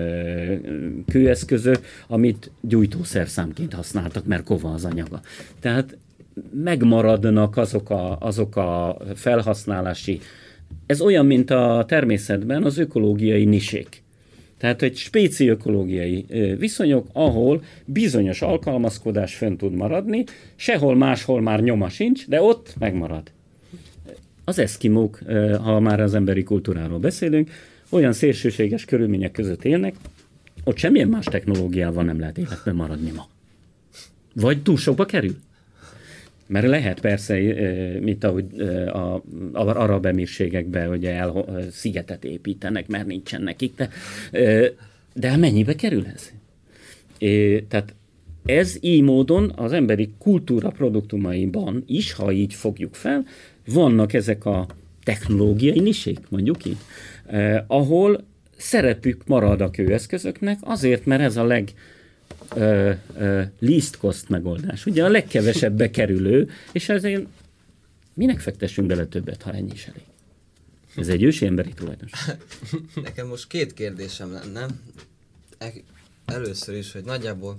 [1.06, 5.20] kőeszközök, amit gyújtószerszámként használtak, mert kova az anyaga.
[5.60, 5.96] Tehát
[6.62, 10.20] megmaradnak azok a, azok a felhasználási
[10.86, 14.02] ez olyan, mint a természetben az ökológiai nisék.
[14.58, 16.26] Tehát egy spéci ökológiai
[16.58, 20.24] viszonyok, ahol bizonyos alkalmazkodás fönn tud maradni,
[20.56, 23.30] sehol máshol már nyoma sincs, de ott megmarad.
[24.44, 25.18] Az eszkimók,
[25.62, 27.50] ha már az emberi kultúráról beszélünk,
[27.88, 29.94] olyan szélsőséges körülmények között élnek,
[30.64, 33.28] ott semmilyen más technológiával nem lehet életben maradni ma.
[34.34, 35.36] Vagy túl sokba kerül.
[36.46, 37.38] Mert lehet persze,
[38.00, 38.46] mint ahogy
[38.86, 39.14] a,
[39.52, 43.88] a arab emírségekben ugye el, szigetet építenek, mert nincsen nekik, de,
[45.14, 46.32] de mennyibe kerül ez?
[47.18, 47.94] É, tehát
[48.44, 53.26] ez így módon az emberi kultúra produktumaiban is, ha így fogjuk fel,
[53.66, 54.66] vannak ezek a
[55.02, 56.76] technológiai nisék, mondjuk így,
[57.26, 58.24] eh, ahol
[58.56, 61.68] szerepük marad a kőeszközöknek, azért, mert ez a leg,
[62.54, 64.86] ö, ö, least cost megoldás.
[64.86, 67.26] Ugye a legkevesebbe kerülő, és ezért
[68.14, 70.02] minek fektessünk bele többet, ha ennyi is elég?
[70.96, 72.44] Ez egy ősi emberi tulajdonság.
[73.02, 74.66] Nekem most két kérdésem lenne.
[75.58, 75.72] E,
[76.24, 77.58] először is, hogy nagyjából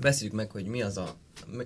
[0.00, 1.16] beszéljük meg, hogy mi az a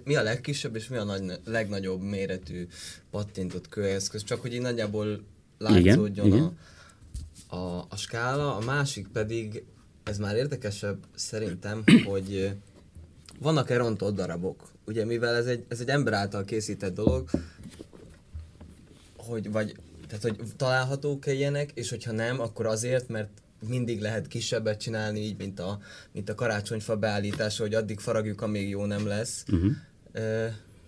[0.05, 2.67] mi a legkisebb és mi a nagy, legnagyobb méretű
[3.11, 5.25] pattintott kőeszköz, csak hogy így nagyjából
[5.59, 6.59] látszódjon igen, a, igen.
[7.61, 9.65] A, a skála, a másik pedig
[10.07, 12.51] ez már érdekesebb szerintem, hogy
[13.41, 14.69] vannak-e rontott darabok?
[14.87, 17.31] Ugye mivel ez egy, ez egy ember által készített dolog,
[19.17, 19.75] hogy vagy,
[20.09, 23.29] tehát hogy találhatók-e ilyenek, és hogyha nem, akkor azért, mert
[23.69, 25.79] mindig lehet kisebbet csinálni, így, mint a,
[26.13, 29.45] mint a karácsonyfa beállítása, hogy addig faragjuk, amíg jó nem lesz.
[29.53, 29.73] Uh-huh.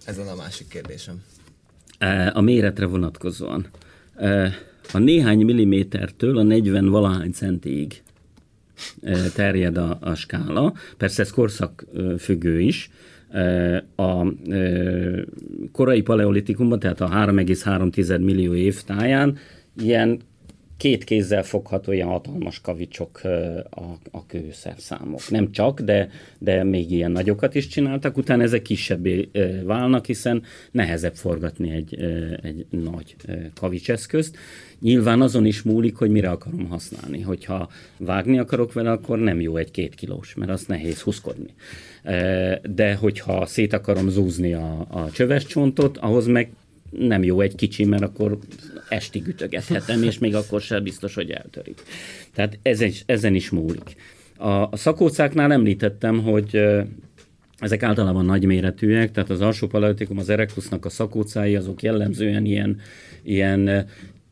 [0.04, 1.22] Ez a másik kérdésem.
[2.32, 3.66] A méretre vonatkozóan.
[4.92, 8.02] A néhány millimétertől a 40 valahány centig
[9.35, 10.72] terjed a, a skála.
[10.97, 11.85] Persze ez korszak
[12.18, 12.91] függő is.
[13.97, 14.26] A
[15.72, 19.39] korai paleolitikumban, tehát a 3,3 millió év táján
[19.83, 20.20] ilyen
[20.79, 23.20] két kézzel fogható ilyen hatalmas kavicsok
[23.70, 25.31] a, a kőszerszámok.
[25.31, 26.09] Nem csak, de,
[26.39, 29.31] de még ilyen nagyokat is csináltak, utána ezek kisebbé
[29.64, 31.95] válnak, hiszen nehezebb forgatni egy,
[32.43, 33.16] egy nagy
[33.55, 34.37] kavicseszközt.
[34.81, 37.20] Nyilván azon is múlik, hogy mire akarom használni.
[37.20, 37.68] Hogyha
[37.99, 41.55] vágni akarok vele, akkor nem jó egy két kilós, mert az nehéz húzkodni.
[42.62, 46.51] De hogyha szét akarom zúzni a, a csöves csontot, ahhoz meg
[46.91, 48.39] nem jó egy kicsi, mert akkor
[48.89, 51.82] estig ütögethetem, és még akkor sem biztos, hogy eltörik.
[52.34, 53.97] Tehát ezen is, ezen is múlik.
[54.36, 56.61] A, a szakócáknál említettem, hogy
[57.59, 62.80] ezek általában nagyméretűek, tehát az alsó paleolitikum, az erektusznak a szakócái, azok jellemzően ilyen,
[63.22, 63.86] ilyen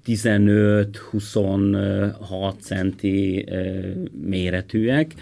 [0.06, 3.46] 15-26 centi
[4.22, 5.14] méretűek,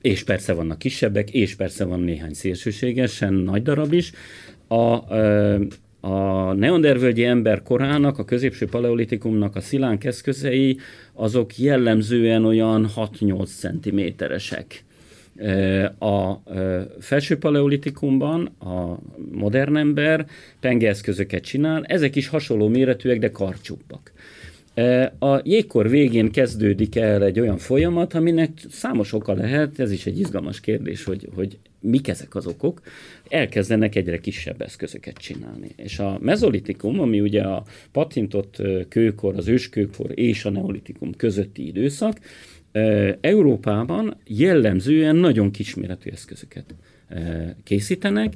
[0.00, 4.12] és persze vannak kisebbek, és persze van néhány szélsőségesen nagy darab is.
[4.72, 5.14] A,
[6.00, 10.78] a neandervölgyi ember korának, a középső paleolitikumnak a szilánk eszközei,
[11.12, 14.84] azok jellemzően olyan 6-8 cm-esek.
[15.98, 16.32] A
[17.00, 18.98] felső paleolitikumban a
[19.32, 20.26] modern ember
[20.60, 24.12] pengeeszközöket csinál, ezek is hasonló méretűek, de karcsúbbak.
[25.18, 30.18] A jégkor végén kezdődik el egy olyan folyamat, aminek számos oka lehet, ez is egy
[30.18, 32.80] izgalmas kérdés, hogy, hogy mik ezek az okok,
[33.32, 35.68] elkezdenek egyre kisebb eszközöket csinálni.
[35.76, 42.18] És a mezolitikum, ami ugye a patintott kőkor, az őskőkor és a neolitikum közötti időszak,
[43.20, 46.74] Európában jellemzően nagyon kisméretű eszközöket
[47.64, 48.32] készítenek.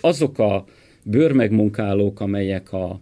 [0.00, 0.64] Azok a
[1.02, 3.00] bőrmegmunkálók, amelyek a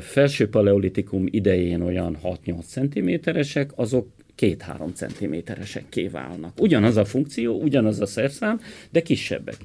[0.00, 6.52] felső paleolitikum idején olyan 6-8 cm-esek, azok két-három centiméteresekké válnak.
[6.60, 8.60] Ugyanaz a funkció, ugyanaz a szerszám,
[8.90, 9.56] de kisebbek.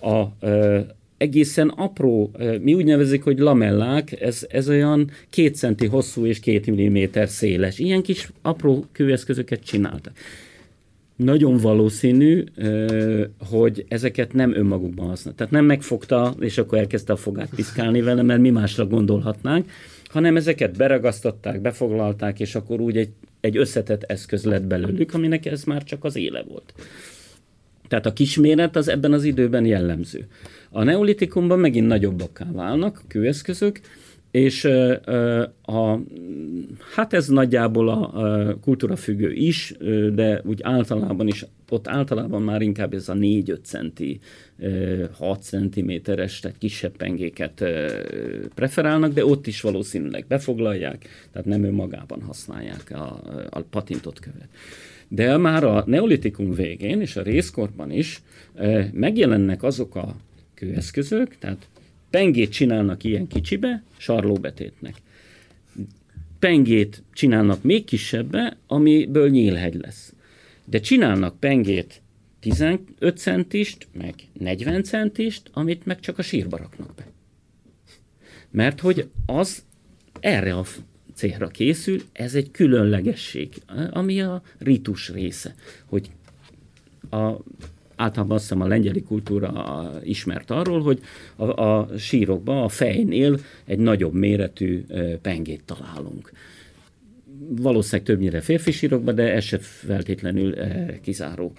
[0.00, 0.46] A,
[1.16, 6.66] egészen apró, mi úgy nevezik, hogy lamellák, ez, ez olyan két centi hosszú és két
[6.66, 7.78] milliméter széles.
[7.78, 10.12] Ilyen kis apró kőeszközöket csináltak.
[11.24, 12.44] Nagyon valószínű,
[13.50, 15.34] hogy ezeket nem önmagukban használ.
[15.34, 19.70] Tehát nem megfogta, és akkor elkezdte a fogát piszkálni vele, mert mi másra gondolhatnánk,
[20.04, 23.10] hanem ezeket beragasztották, befoglalták, és akkor úgy egy,
[23.40, 26.74] egy összetett eszköz lett belőlük, aminek ez már csak az éle volt.
[27.88, 30.26] Tehát a kisméret az ebben az időben jellemző.
[30.70, 33.80] A neolitikumban megint nagyobbakká válnak a kőeszközök,
[34.32, 34.64] és
[35.62, 35.98] a,
[36.94, 39.74] hát ez nagyjából a, kultúra függő is,
[40.14, 44.20] de úgy általában is, ott általában már inkább ez a 4-5 centi,
[45.12, 47.64] 6 centiméteres, tehát kisebb pengéket
[48.54, 53.20] preferálnak, de ott is valószínűleg befoglalják, tehát nem önmagában használják a,
[53.50, 54.48] a patintot követ.
[55.08, 58.22] De már a neolitikum végén és a részkorban is
[58.92, 60.16] megjelennek azok a
[60.54, 61.66] kőeszközök, tehát
[62.12, 64.94] pengét csinálnak ilyen kicsibe, sarlóbetétnek.
[66.38, 70.14] Pengét csinálnak még kisebbe, amiből nyílhegy lesz.
[70.64, 72.02] De csinálnak pengét
[72.40, 77.06] 15 centist, meg 40 centist, amit meg csak a sírba raknak be.
[78.50, 79.64] Mert hogy az
[80.20, 80.64] erre a
[81.14, 83.48] célra készül, ez egy különlegesség,
[83.90, 85.54] ami a ritus része,
[85.86, 86.10] hogy
[87.10, 87.36] a
[88.02, 91.00] általában azt hiszem a lengyeli kultúra ismert arról, hogy
[91.36, 94.84] a, a sírokban, a fejnél egy nagyobb méretű
[95.22, 96.32] pengét találunk.
[97.48, 100.54] Valószínűleg többnyire férfi sírokban, de ez se feltétlenül
[101.02, 101.52] kizáró.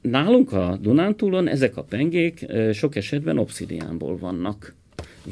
[0.00, 4.74] Nálunk a Dunántúlon ezek a pengék sok esetben obszidiánból vannak.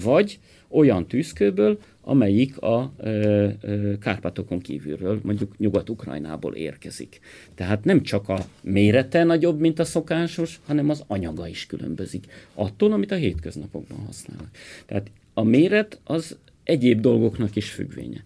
[0.03, 0.39] Vagy
[0.69, 1.79] olyan tűzkőből,
[2.11, 7.21] amelyik a ö, ö, Kárpátokon kívülről, mondjuk Nyugat-Ukrajnából érkezik.
[7.55, 12.93] Tehát nem csak a mérete nagyobb, mint a szokásos, hanem az anyaga is különbözik attól,
[12.93, 14.49] amit a hétköznapokban használnak.
[14.87, 18.23] Tehát a méret az egyéb dolgoknak is függvénye.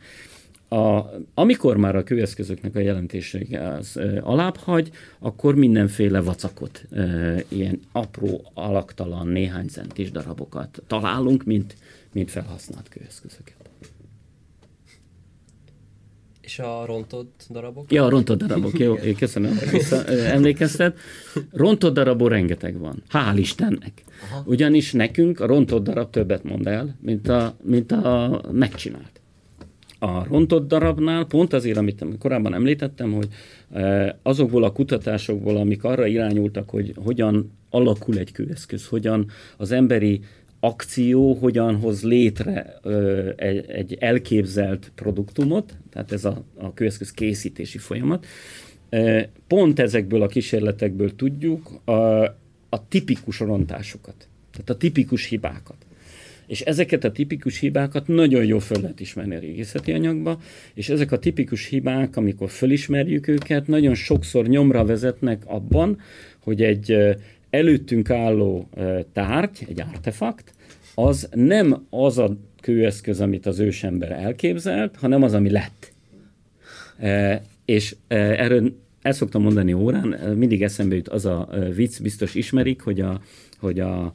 [0.68, 7.36] A, amikor már a kőeszközöknek a jelentősége az e, alább hagy, akkor mindenféle vacakot, e,
[7.48, 11.76] ilyen apró, alaktalan, néhány centis darabokat találunk, mint,
[12.14, 13.56] mint felhasznált kőeszközöket.
[16.40, 17.92] És a rontott darabok?
[17.92, 20.96] Ja, a rontott darabok, jó, köszönöm, vissza, emlékezted.
[21.50, 24.02] Rontott darabok rengeteg van, hál' Istennek.
[24.30, 24.42] Aha.
[24.46, 29.20] Ugyanis nekünk a rontott darab többet mond el, mint a, mint a megcsinált.
[29.98, 33.28] A rontott darabnál pont azért, amit korábban említettem, hogy
[34.22, 40.20] azokból a kutatásokból, amik arra irányultak, hogy hogyan alakul egy kőeszköz, hogyan az emberi
[40.64, 47.78] akció hogyan hoz létre ö, egy, egy elképzelt produktumot, tehát ez a, a kőeszköz készítési
[47.78, 48.26] folyamat.
[49.46, 51.92] Pont ezekből a kísérletekből tudjuk a,
[52.68, 55.76] a tipikus rontásokat, tehát a tipikus hibákat.
[56.46, 60.40] És ezeket a tipikus hibákat nagyon jól föl lehet ismerni a régészeti anyagba,
[60.74, 66.00] és ezek a tipikus hibák, amikor fölismerjük őket, nagyon sokszor nyomra vezetnek abban,
[66.38, 67.16] hogy egy
[67.50, 68.68] előttünk álló
[69.12, 70.53] tárgy, egy artefakt,
[70.94, 75.92] az nem az a kőeszköz, amit az ősember elképzelt, hanem az, ami lett.
[76.98, 78.72] E, és e, erről
[79.02, 83.20] el szoktam mondani órán, mindig eszembe jut az a vicc, biztos ismerik, hogy a,
[83.58, 84.12] hogy a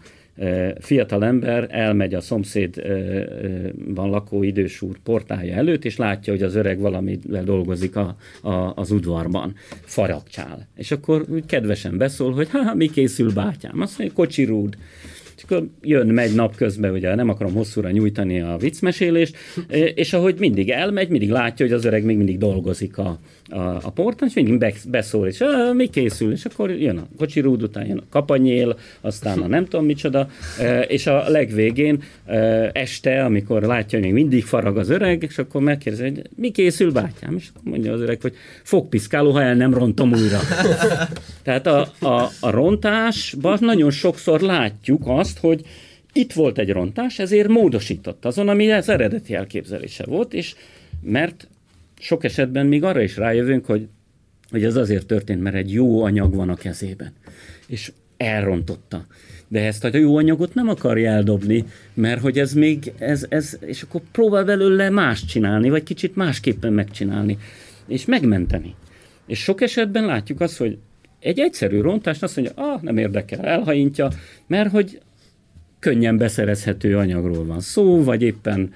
[0.79, 6.79] fiatal ember elmegy a szomszédban lakó idős úr portája előtt, és látja, hogy az öreg
[6.79, 10.67] valamivel dolgozik a, a, az udvarban, faragcsál.
[10.75, 13.81] És akkor kedvesen beszól, hogy ha, mi készül bátyám?
[13.81, 14.77] Azt mondja, kocsirúd.
[15.18, 19.37] És akkor jön, megy nap közben, ugye nem akarom hosszúra nyújtani a viccmesélést,
[19.95, 23.19] és ahogy mindig elmegy, mindig látja, hogy az öreg még mindig dolgozik a,
[23.49, 25.43] a, a portán, és mindig beszól, és
[25.73, 29.65] mi készül, és akkor jön a kocsi rúd, után jön a kapanyél, aztán a nem
[29.65, 30.29] tudom micsoda,
[30.87, 32.03] és a legvégén
[32.71, 36.91] este, amikor látja, hogy még mindig farag az öreg, és akkor megkérdezi, hogy mi készül,
[36.91, 38.33] bátyám, és akkor mondja az öreg, hogy
[38.63, 40.39] fogpiszkáló, ha el nem rontom újra.
[41.43, 45.65] Tehát a, a, a rontásban nagyon sokszor látjuk azt, hogy
[46.13, 50.55] itt volt egy rontás, ezért módosított azon, ami az eredeti elképzelése volt, és
[51.01, 51.47] mert
[51.99, 53.87] sok esetben még arra is rájövünk, hogy
[54.49, 57.11] hogy ez azért történt, mert egy jó anyag van a kezében.
[57.67, 59.05] És elrontotta.
[59.47, 63.81] De ezt a jó anyagot nem akarja eldobni, mert hogy ez még, ez, ez, és
[63.81, 67.37] akkor próbál belőle más csinálni, vagy kicsit másképpen megcsinálni,
[67.87, 68.75] és megmenteni.
[69.27, 70.77] És sok esetben látjuk azt, hogy
[71.19, 74.09] egy egyszerű rontás azt mondja, ah, nem érdekel, elhajintja,
[74.47, 75.01] mert hogy
[75.79, 78.73] könnyen beszerezhető anyagról van szó, vagy éppen,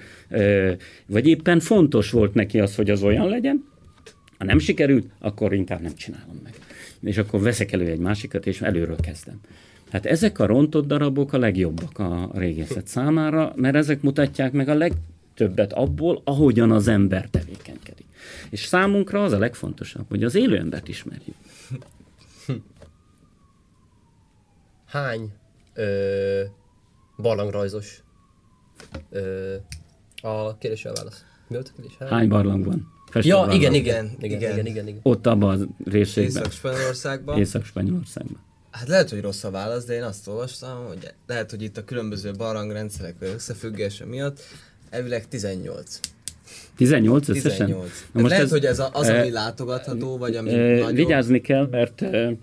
[1.06, 3.64] vagy éppen fontos volt neki az, hogy az olyan legyen.
[4.38, 6.54] Ha nem sikerült, akkor inkább nem csinálom meg.
[7.00, 9.40] És akkor veszek elő egy másikat, és előről kezdem.
[9.90, 14.74] Hát ezek a rontott darabok a legjobbak a régészet számára, mert ezek mutatják meg a
[14.74, 18.06] legtöbbet abból, ahogyan az ember tevékenykedik.
[18.50, 21.34] És számunkra az a legfontosabb, hogy az élő embert ismerjük.
[24.86, 25.30] Hány
[25.74, 26.42] ö,
[27.16, 28.02] barlangrajzos
[29.10, 29.54] ö,
[30.22, 31.24] a kérdésre válasz?
[31.48, 31.96] Mi volt a kérdés?
[31.98, 32.92] Hány, Hány barlang van?
[33.22, 35.00] Ja, igen, igen, igen, igen, igen, igen, igen.
[35.02, 36.42] Ott abban a részségben.
[36.42, 37.38] Észak-Spanyolországban.
[37.38, 38.40] Észak-Spanyolországban.
[38.70, 41.84] Hát lehet, hogy rossz a válasz, de én azt olvastam, hogy lehet, hogy itt a
[41.84, 44.40] különböző barangrendszerek összefüggése miatt
[44.90, 46.00] elvileg 18.
[46.76, 47.66] 18 összesen?
[47.66, 48.06] 18.
[48.12, 50.94] Na most lehet, ez, hogy ez az, ami e, látogatható, vagy ami e, nagyon...
[50.94, 52.36] Vigyázni kell, mert e,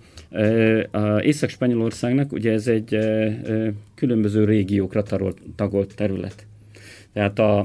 [0.90, 2.98] a Észak-Spanyolországnak ugye ez egy
[3.94, 6.46] különböző régiókra tarolt, tagolt terület.
[7.12, 7.58] Tehát a,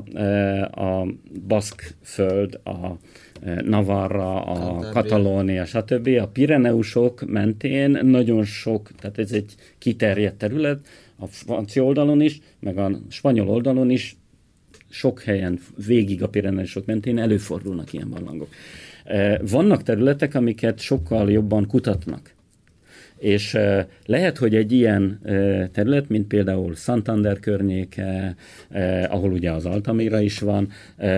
[0.71, 1.07] a
[1.47, 2.97] Baszk föld, a
[3.61, 6.07] Navarra, a Katalónia, stb.
[6.21, 12.77] A Pireneusok mentén nagyon sok, tehát ez egy kiterjedt terület, a francia oldalon is, meg
[12.77, 14.15] a spanyol oldalon is
[14.89, 18.49] sok helyen végig a Pireneusok mentén előfordulnak ilyen barlangok.
[19.51, 22.35] Vannak területek, amiket sokkal jobban kutatnak.
[23.17, 23.57] És
[24.05, 25.19] lehet, hogy egy ilyen
[25.73, 28.35] terület, mint például Santander környéke,
[29.09, 30.69] ahol ugye az Altamira is van,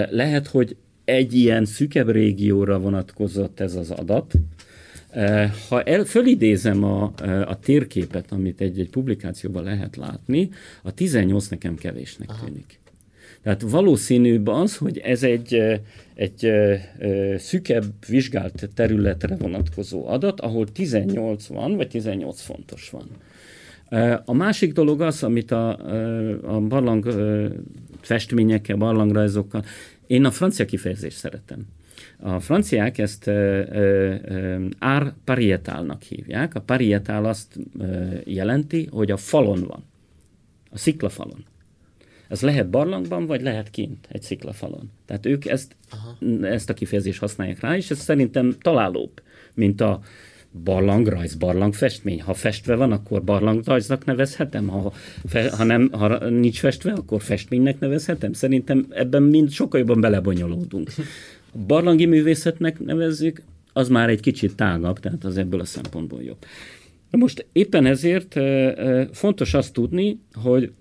[0.09, 0.75] lehet, hogy
[1.05, 4.33] egy ilyen szükebb régióra vonatkozott ez az adat.
[5.69, 7.13] Ha el, fölidézem a,
[7.45, 10.49] a térképet, amit egy-egy publikációban lehet látni,
[10.83, 12.45] a 18 nekem kevésnek Aha.
[12.45, 12.79] tűnik.
[13.43, 15.79] Tehát valószínűbb az, hogy ez egy,
[16.19, 16.51] egy
[17.37, 23.07] szükebb vizsgált területre vonatkozó adat, ahol 18 van, vagy 18 fontos van.
[24.25, 25.77] A másik dolog az, amit a,
[26.55, 27.13] a barlang
[28.01, 29.63] festményekkel, barlangrajzokkal,
[30.07, 31.67] én a francia kifejezést szeretem.
[32.17, 33.27] A franciák ezt
[34.79, 36.55] ár parietálnak hívják.
[36.55, 37.59] A parietál azt
[38.23, 39.83] jelenti, hogy a falon van.
[40.71, 41.45] A sziklafalon.
[42.29, 44.91] Ez lehet barlangban, vagy lehet kint egy sziklafalon.
[45.05, 45.75] Tehát ők ezt,
[46.41, 49.21] ezt a kifejezést használják rá, és ez szerintem találóbb,
[49.53, 50.01] mint a
[50.63, 52.21] barlangrajz, barlangfestmény.
[52.21, 54.93] Ha festve van, akkor barlangrajznak nevezhetem, ha,
[55.25, 58.33] fe, ha, nem, ha nincs festve, akkor festménynek nevezhetem.
[58.33, 60.89] Szerintem ebben mind sokkal jobban belebonyolódunk.
[61.53, 63.41] A barlangi művészetnek nevezzük,
[63.73, 66.45] az már egy kicsit tágabb, tehát az ebből a szempontból jobb.
[67.09, 68.39] Na most éppen ezért
[69.11, 70.71] fontos azt tudni, hogy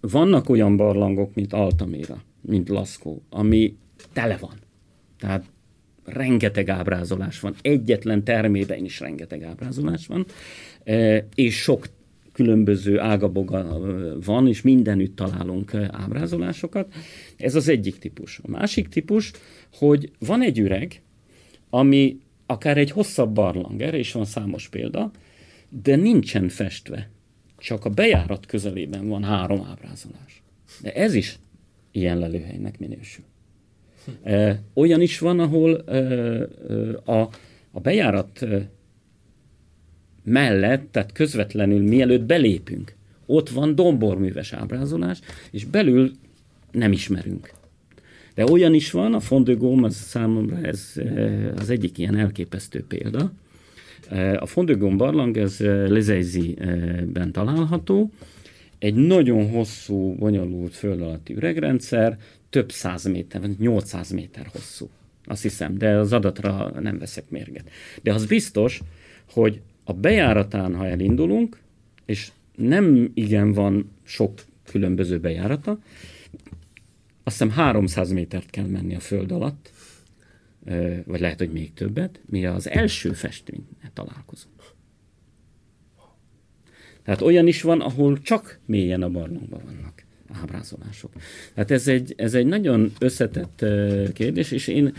[0.00, 3.76] vannak olyan barlangok, mint Altamira, mint Laszkó, ami
[4.12, 4.54] tele van.
[5.18, 5.44] Tehát
[6.04, 10.26] rengeteg ábrázolás van, egyetlen termében is rengeteg ábrázolás van,
[10.84, 11.86] e, és sok
[12.32, 13.80] különböző ágaboga
[14.24, 16.94] van, és mindenütt találunk ábrázolásokat.
[17.36, 18.40] Ez az egyik típus.
[18.42, 19.32] A másik típus,
[19.72, 21.02] hogy van egy üreg,
[21.70, 25.10] ami akár egy hosszabb barlang, erre is van számos példa,
[25.82, 27.10] de nincsen festve.
[27.58, 30.42] Csak a bejárat közelében van három ábrázolás.
[30.82, 31.38] De ez is
[31.90, 33.24] ilyen lelőhelynek minősül.
[34.74, 35.74] Olyan is van, ahol
[37.04, 37.28] a,
[37.70, 38.46] a bejárat
[40.24, 42.96] mellett, tehát közvetlenül mielőtt belépünk,
[43.26, 45.18] ott van domborműves ábrázolás,
[45.50, 46.12] és belül
[46.70, 47.52] nem ismerünk.
[48.34, 50.92] De olyan is van, a Fondegóm, az számomra ez
[51.56, 53.32] az egyik ilyen elképesztő példa.
[54.38, 58.10] A Fondegóm barlang, ez Lezeizi-ben található,
[58.78, 62.18] egy nagyon hosszú, bonyolult föld alatti üregrendszer,
[62.50, 64.88] több száz méter, 800 méter hosszú.
[65.24, 67.70] Azt hiszem, de az adatra nem veszek mérget.
[68.02, 68.80] De az biztos,
[69.30, 71.58] hogy a bejáratán, ha elindulunk,
[72.04, 75.78] és nem igen van sok különböző bejárata,
[77.22, 79.72] azt hiszem 300 métert kell menni a föld alatt,
[81.04, 84.54] vagy lehet, hogy még többet, mi az első festménnyel találkozunk.
[87.02, 91.12] Tehát olyan is van, ahol csak mélyen a barlangban vannak ábrázolások.
[91.54, 93.64] Tehát ez egy, ez egy nagyon összetett
[94.12, 94.92] kérdés, és én,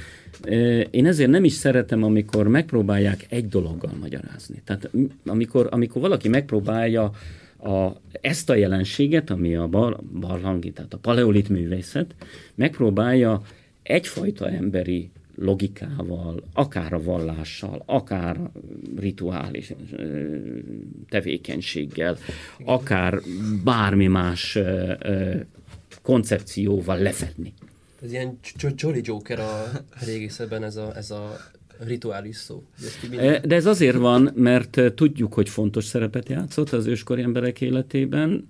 [0.90, 4.62] én ezért nem is szeretem, amikor megpróbálják egy dologgal magyarázni.
[4.64, 4.90] Tehát
[5.26, 7.12] amikor, amikor valaki megpróbálja
[7.58, 7.90] a,
[8.22, 12.16] ezt a jelenséget, ami a bar, barlangi, tehát a paleolit művészet,
[12.56, 13.42] megpróbálja
[13.84, 15.10] egyfajta emberi
[15.40, 18.40] logikával, akár a vallással, akár
[18.98, 19.74] rituális
[21.10, 22.18] tevékenységgel,
[22.66, 23.22] akár
[23.64, 24.58] bármi más
[26.02, 27.54] koncepcióval lefedni.
[28.04, 28.40] Ez ilyen
[28.76, 29.72] Jolly Joker a
[30.06, 31.38] régészetben ez a, ez a
[31.86, 32.64] rituális szó.
[33.44, 38.48] De ez azért van, mert tudjuk, hogy fontos szerepet játszott az őskori emberek életében,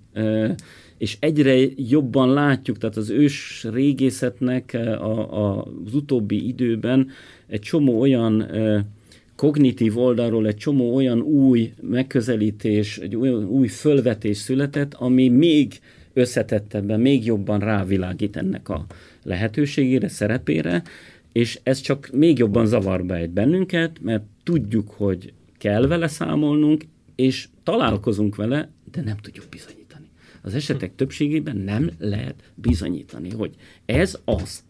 [1.00, 7.08] és egyre jobban látjuk, tehát az ős régészetnek a, a, az utóbbi időben
[7.46, 8.46] egy csomó olyan
[9.36, 15.80] kognitív oldalról egy csomó olyan új megközelítés, egy olyan új fölvetés született, ami még
[16.12, 18.86] összetettebben, még jobban rávilágít ennek a
[19.22, 20.82] lehetőségére, szerepére,
[21.32, 26.84] és ez csak még jobban zavarba egy bennünket, mert tudjuk, hogy kell vele számolnunk,
[27.14, 29.79] és találkozunk vele, de nem tudjuk bizonyítani.
[30.42, 33.54] Az esetek többségében nem lehet bizonyítani, hogy
[33.86, 34.64] ez az.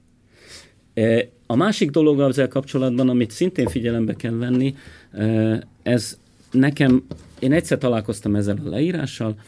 [0.94, 4.74] E, a másik dolog ezzel kapcsolatban, amit szintén figyelembe kell venni,
[5.12, 6.18] e, ez
[6.50, 7.06] nekem,
[7.38, 9.38] én egyszer találkoztam ezzel a leírással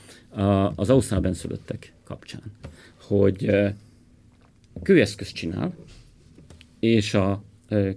[0.74, 2.42] az Ausztrál benszülöttek kapcsán,
[2.96, 3.76] hogy e,
[4.82, 5.74] kőeszköz csinál,
[6.80, 7.42] és a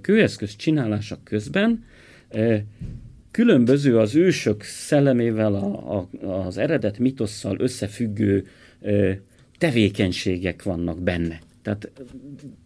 [0.01, 1.84] kőeszköz csinálása közben
[3.36, 6.07] különböző az ősök szellemével, a, a,
[6.45, 8.47] az eredet mitosszal összefüggő
[9.57, 11.39] tevékenységek vannak benne.
[11.61, 11.91] Tehát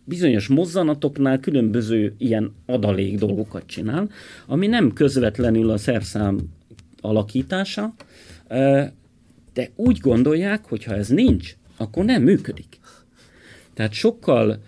[0.04, 4.10] bizonyos mozzanatoknál különböző ilyen adalék dolgokat csinál,
[4.48, 6.40] ami nem közvetlenül a szerszám
[7.02, 7.94] alakítása,
[9.54, 12.80] de úgy gondolják, hogy ha ez nincs, akkor nem működik.
[13.74, 14.62] Tehát sokkal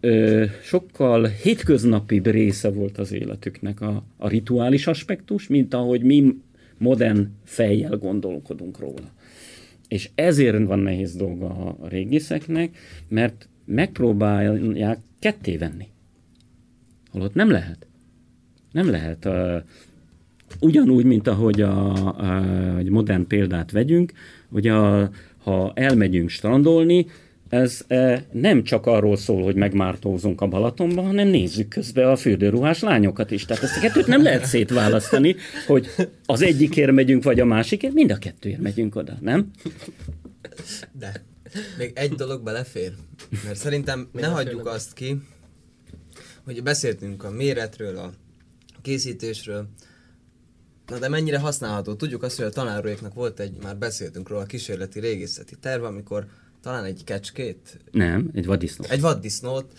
[0.00, 6.34] ö, sokkal hétköznapi része volt az életüknek a, a rituális aspektus, mint ahogy mi
[6.78, 9.10] modern fejjel gondolkodunk róla.
[9.88, 11.48] És ezért van nehéz dolga
[11.80, 12.76] a régészeknek,
[13.08, 15.86] mert megpróbálják ketté venni.
[17.10, 17.86] Holott nem lehet.
[18.72, 19.24] Nem lehet.
[19.24, 19.56] Uh,
[20.60, 24.12] ugyanúgy, mint ahogy a, a, egy modern példát vegyünk,
[24.50, 25.10] hogy a,
[25.42, 27.06] ha elmegyünk strandolni,
[27.50, 32.80] ez e, nem csak arról szól, hogy megmártózunk a Balatonban, hanem nézzük közben a fürdőruhás
[32.80, 33.44] lányokat is.
[33.44, 35.36] Tehát ezt a kettőt nem lehet szétválasztani,
[35.66, 35.86] hogy
[36.26, 39.50] az egyikért megyünk, vagy a másikért, mind a kettőért megyünk oda, nem?
[40.92, 41.24] De
[41.78, 42.92] még egy dolog belefér,
[43.44, 45.16] mert szerintem ne hagyjuk azt ki,
[46.44, 48.12] hogy beszéltünk a méretről, a
[48.82, 49.68] készítésről,
[50.86, 51.94] Na de mennyire használható?
[51.94, 56.26] Tudjuk azt, hogy a tanáróiknak volt egy, már beszéltünk róla, a kísérleti régészeti terv, amikor
[56.62, 57.78] talán egy kecskét?
[57.90, 58.90] Nem, egy vaddisznót.
[58.90, 59.72] Egy vaddisznót.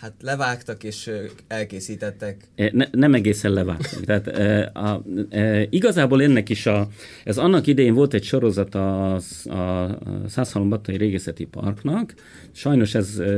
[0.00, 1.10] Hát levágtak és
[1.46, 2.36] elkészítettek.
[2.72, 4.04] Ne, nem egészen levágtak.
[4.04, 6.88] Tehát e, a, e, igazából ennek is a,
[7.24, 12.14] ez annak idején volt egy sorozat a, a Százhalombattai Régészeti Parknak.
[12.52, 13.34] Sajnos ez, e,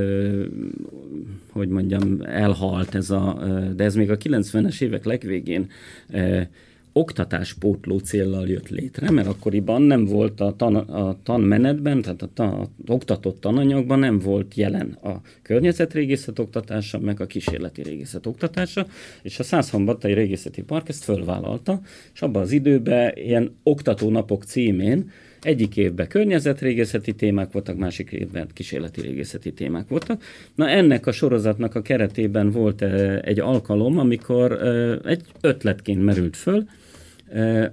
[1.51, 3.43] hogy mondjam, elhalt ez a,
[3.77, 5.71] de ez még a 90-es évek legvégén
[6.09, 6.51] e,
[6.99, 12.49] oktatáspótló céllal jött létre, mert akkoriban nem volt a, tan, a tanmenetben, tehát a, tan,
[12.49, 18.87] a oktatott tananyagban nem volt jelen a környezetrégészet oktatása, meg a kísérleti régészet oktatása,
[19.23, 21.81] és a Százhambattai Régészeti Park ezt fölvállalta,
[22.15, 25.11] és abban az időben ilyen oktatónapok címén
[25.43, 30.23] egyik évben környezetrégészeti témák voltak, másik évben kísérleti régészeti témák voltak.
[30.55, 36.37] Na ennek a sorozatnak a keretében volt eh, egy alkalom, amikor eh, egy ötletként merült
[36.37, 36.65] föl,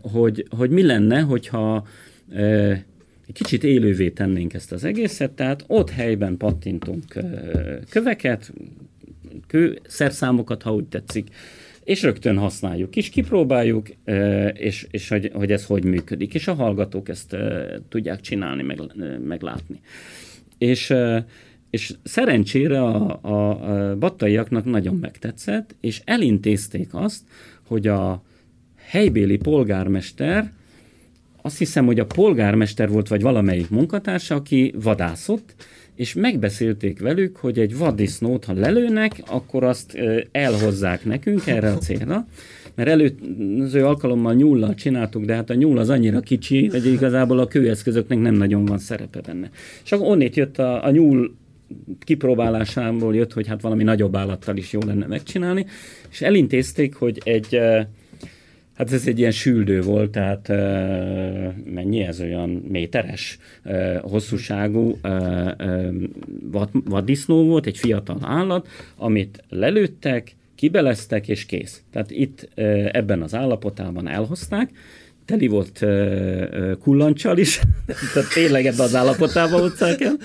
[0.02, 1.88] hogy, hogy mi lenne, hogyha
[3.28, 7.04] egy kicsit élővé tennénk ezt az egészet, tehát ott helyben pattintunk
[7.90, 8.54] köveket,
[9.48, 11.30] kőszerszámokat, ha úgy tetszik,
[11.84, 13.88] és rögtön használjuk is, kipróbáljuk,
[14.54, 17.36] és, és hogy, hogy ez hogy működik, és a hallgatók ezt
[17.90, 18.80] tudják csinálni, meg,
[19.26, 19.80] meglátni.
[20.58, 20.94] És,
[21.70, 27.22] és szerencsére a, a, a battaiaknak nagyon megtetszett, és elintézték azt,
[27.68, 28.24] hogy a,
[28.86, 30.52] helybéli polgármester,
[31.42, 35.56] azt hiszem, hogy a polgármester volt, vagy valamelyik munkatársa, aki vadászott,
[35.96, 39.98] és megbeszélték velük, hogy egy vaddisznót, ha lelőnek, akkor azt
[40.32, 42.28] elhozzák nekünk erre a célra,
[42.76, 47.48] mert előző alkalommal nyullal csináltuk, de hát a nyúl az annyira kicsi, hogy igazából a
[47.48, 49.50] kőeszközöknek nem nagyon van szerepe benne.
[49.84, 51.36] És akkor onnét jött a, a nyúl
[52.00, 55.66] kipróbálásából jött, hogy hát valami nagyobb állattal is jó lenne megcsinálni,
[56.10, 57.60] és elintézték, hogy egy
[58.76, 60.48] Hát ez egy ilyen süldő volt, tehát
[61.74, 63.38] mennyi ez olyan méteres
[64.02, 64.98] hosszúságú
[66.52, 71.82] vad, vaddisznó volt, egy fiatal állat, amit lelőttek, kibeleztek és kész.
[71.92, 72.50] Tehát itt
[72.92, 74.70] ebben az állapotában elhozták,
[75.26, 75.86] teli volt
[76.80, 77.60] kullancsal is,
[78.14, 80.16] tehát tényleg ebben az állapotában hozták el,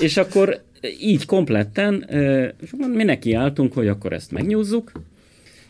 [0.00, 0.62] és akkor
[1.00, 2.06] így kompletten,
[2.60, 4.92] és mi nekiálltunk, hogy akkor ezt megnyúzzuk,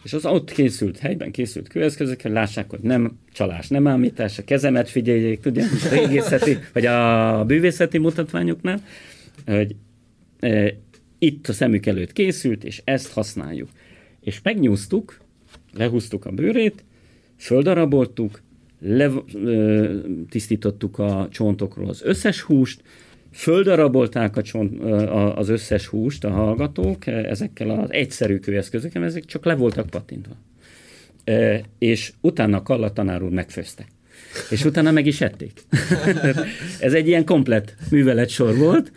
[0.02, 4.88] és az ott készült, helyben készült kőeszközökkel, lássák, hogy nem csalás, nem ámítás, a kezemet
[4.88, 8.82] figyeljék, tudják, a régészeti, vagy a bűvészeti mutatványoknál,
[9.46, 9.76] hogy
[10.40, 10.74] e,
[11.18, 13.68] itt a szemük előtt készült, és ezt használjuk.
[14.20, 15.18] És megnyúztuk,
[15.72, 16.84] lehúztuk a bőrét,
[17.36, 18.42] földaraboltuk,
[18.80, 22.82] letisztítottuk a csontokról az összes húst,
[23.32, 29.44] földarabolták a csont, a, az összes húst a hallgatók ezekkel az egyszerű kőeszközökkel, ezek csak
[29.44, 30.34] le voltak patintva.
[31.24, 33.84] E, és utána Kalla tanár úr megfőzte.
[34.50, 35.52] És utána meg is ették.
[36.80, 38.92] Ez egy ilyen komplet műveletsor volt,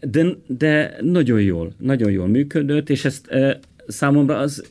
[0.00, 3.28] de, de nagyon jól, nagyon jól működött, és ezt
[3.86, 4.64] számomra az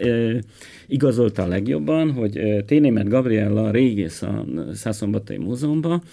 [0.87, 6.03] igazolta a legjobban, hogy Ténémet Gabriella, régész a Szászombatai Múzeumban,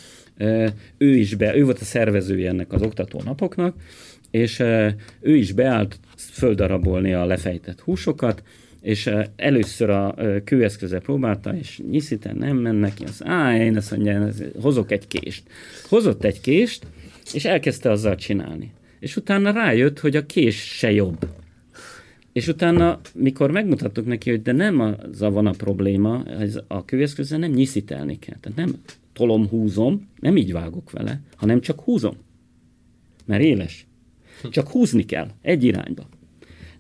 [0.99, 3.75] ő is be, ő volt a szervezője ennek az oktató napoknak,
[4.31, 4.59] és
[5.21, 8.43] ő is beállt földarabolni a lefejtett húsokat,
[8.81, 10.15] és először a
[10.45, 14.29] kőeszköze próbálta, és nyisziten nem mennek, az á, én azt mondja,
[14.61, 15.43] hozok egy kést.
[15.89, 16.87] Hozott egy kést,
[17.33, 18.73] és elkezdte azzal csinálni.
[19.01, 21.29] És utána rájött, hogy a kés se jobb.
[22.33, 27.39] És utána, mikor megmutattuk neki, hogy de nem az van a probléma, ez a kőeszközzel
[27.39, 28.37] nem nyiszítelni kell.
[28.41, 28.81] Tehát nem
[29.21, 32.17] tolom, húzom, nem így vágok vele, hanem csak húzom.
[33.27, 33.87] Mert éles.
[34.51, 36.09] Csak húzni kell, egy irányba.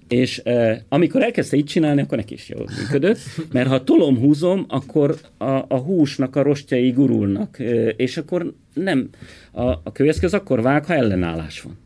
[0.08, 3.18] És eh, amikor elkezdte így csinálni, akkor neki is jól működött,
[3.52, 7.58] mert ha tolom, húzom, akkor a, a húsnak a rostjai gurulnak,
[7.96, 9.08] és akkor nem,
[9.52, 11.78] a, a kőeszköz akkor vág, ha ellenállás van.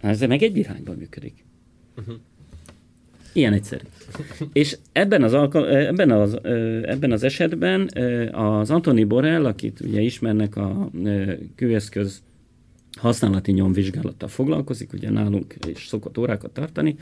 [0.00, 1.44] Ez meg egy irányba működik.
[1.96, 2.14] Uh-huh.
[3.38, 3.82] Ilyen egyszerű.
[4.52, 6.38] És ebben az, alkal- ebben, az,
[6.82, 7.88] ebben az esetben
[8.32, 10.90] az Antoni Borrell, akit ugye ismernek a
[11.54, 12.22] kőeszköz
[12.96, 16.96] használati nyomvizsgálattal foglalkozik, ugye nálunk is szokott órákat tartani,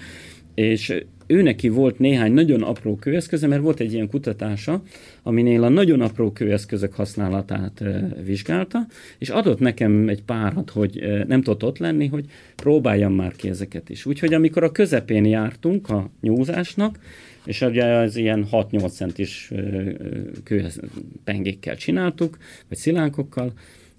[0.56, 4.82] és ő neki volt néhány nagyon apró kőeszköze, mert volt egy ilyen kutatása,
[5.22, 7.82] aminél a nagyon apró kőeszközök használatát
[8.24, 8.86] vizsgálta,
[9.18, 12.24] és adott nekem egy párat, hogy nem tudott ott lenni, hogy
[12.56, 14.06] próbáljam már ki ezeket is.
[14.06, 16.98] Úgyhogy amikor a közepén jártunk a nyúzásnak,
[17.44, 19.52] és ugye az ilyen 6-8 centis
[20.44, 22.36] kőpengékkel csináltuk,
[22.68, 23.52] vagy szilánkokkal,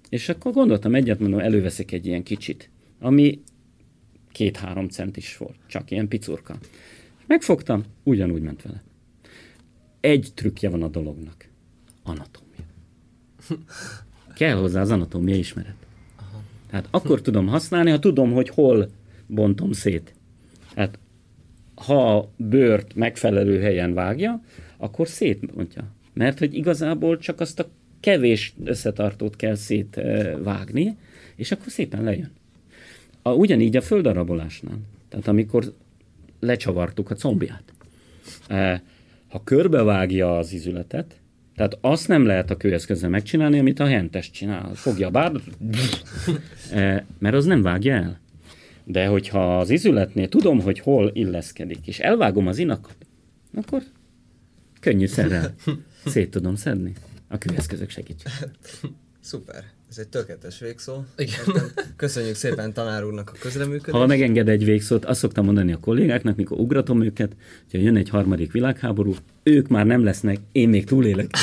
[0.08, 2.70] és akkor gondoltam egyet, mondom, előveszek egy ilyen kicsit,
[3.00, 3.40] ami
[4.38, 6.58] két-három centis volt, csak ilyen picurka.
[7.26, 8.82] Megfogtam, ugyanúgy ment vele.
[10.00, 11.48] Egy trükkje van a dolognak.
[12.02, 12.64] Anatómia.
[14.34, 15.74] Kell hozzá az anatómia ismeret.
[16.70, 18.90] Tehát akkor tudom használni, ha tudom, hogy hol
[19.26, 20.14] bontom szét.
[20.74, 20.98] Hát
[21.74, 24.42] ha a bőrt megfelelő helyen vágja,
[24.76, 25.92] akkor szétbontja.
[26.12, 27.68] Mert hogy igazából csak azt a
[28.00, 30.96] kevés összetartót kell szétvágni,
[31.36, 32.36] és akkor szépen lejön.
[33.28, 34.78] A, ugyanígy a földarabolásnál.
[35.08, 35.74] Tehát amikor
[36.40, 37.62] lecsavartuk a combját.
[38.48, 38.82] E,
[39.28, 41.20] ha körbevágja az izületet,
[41.56, 44.74] tehát azt nem lehet a kőeszközzel megcsinálni, amit a hentes csinál.
[44.74, 45.32] Fogja a bár,
[46.70, 48.20] e, mert az nem vágja el.
[48.84, 52.96] De hogyha az izületnél tudom, hogy hol illeszkedik, és elvágom az inakat,
[53.54, 53.82] akkor
[54.80, 55.54] könnyű szerrel
[56.04, 56.92] szét tudom szedni.
[57.28, 58.50] A kőeszközök segítségével.
[59.20, 59.77] Szuper.
[59.90, 61.04] Ez egy tökéletes végszó.
[61.16, 61.36] Igen.
[61.96, 63.96] Köszönjük szépen tanár úrnak a közreműködést.
[63.96, 67.36] Ha megenged egy végszót, azt szoktam mondani a kollégáknak, mikor ugratom őket,
[67.70, 71.30] hogy jön egy harmadik világháború, ők már nem lesznek, én még túlélek.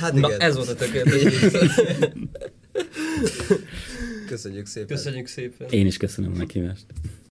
[0.00, 0.30] hát igen.
[0.30, 1.22] Na, ez volt a tökéletes
[4.26, 4.96] Köszönjük szépen.
[4.96, 5.68] Köszönjük szépen.
[5.70, 6.84] Én is köszönöm a meghívást.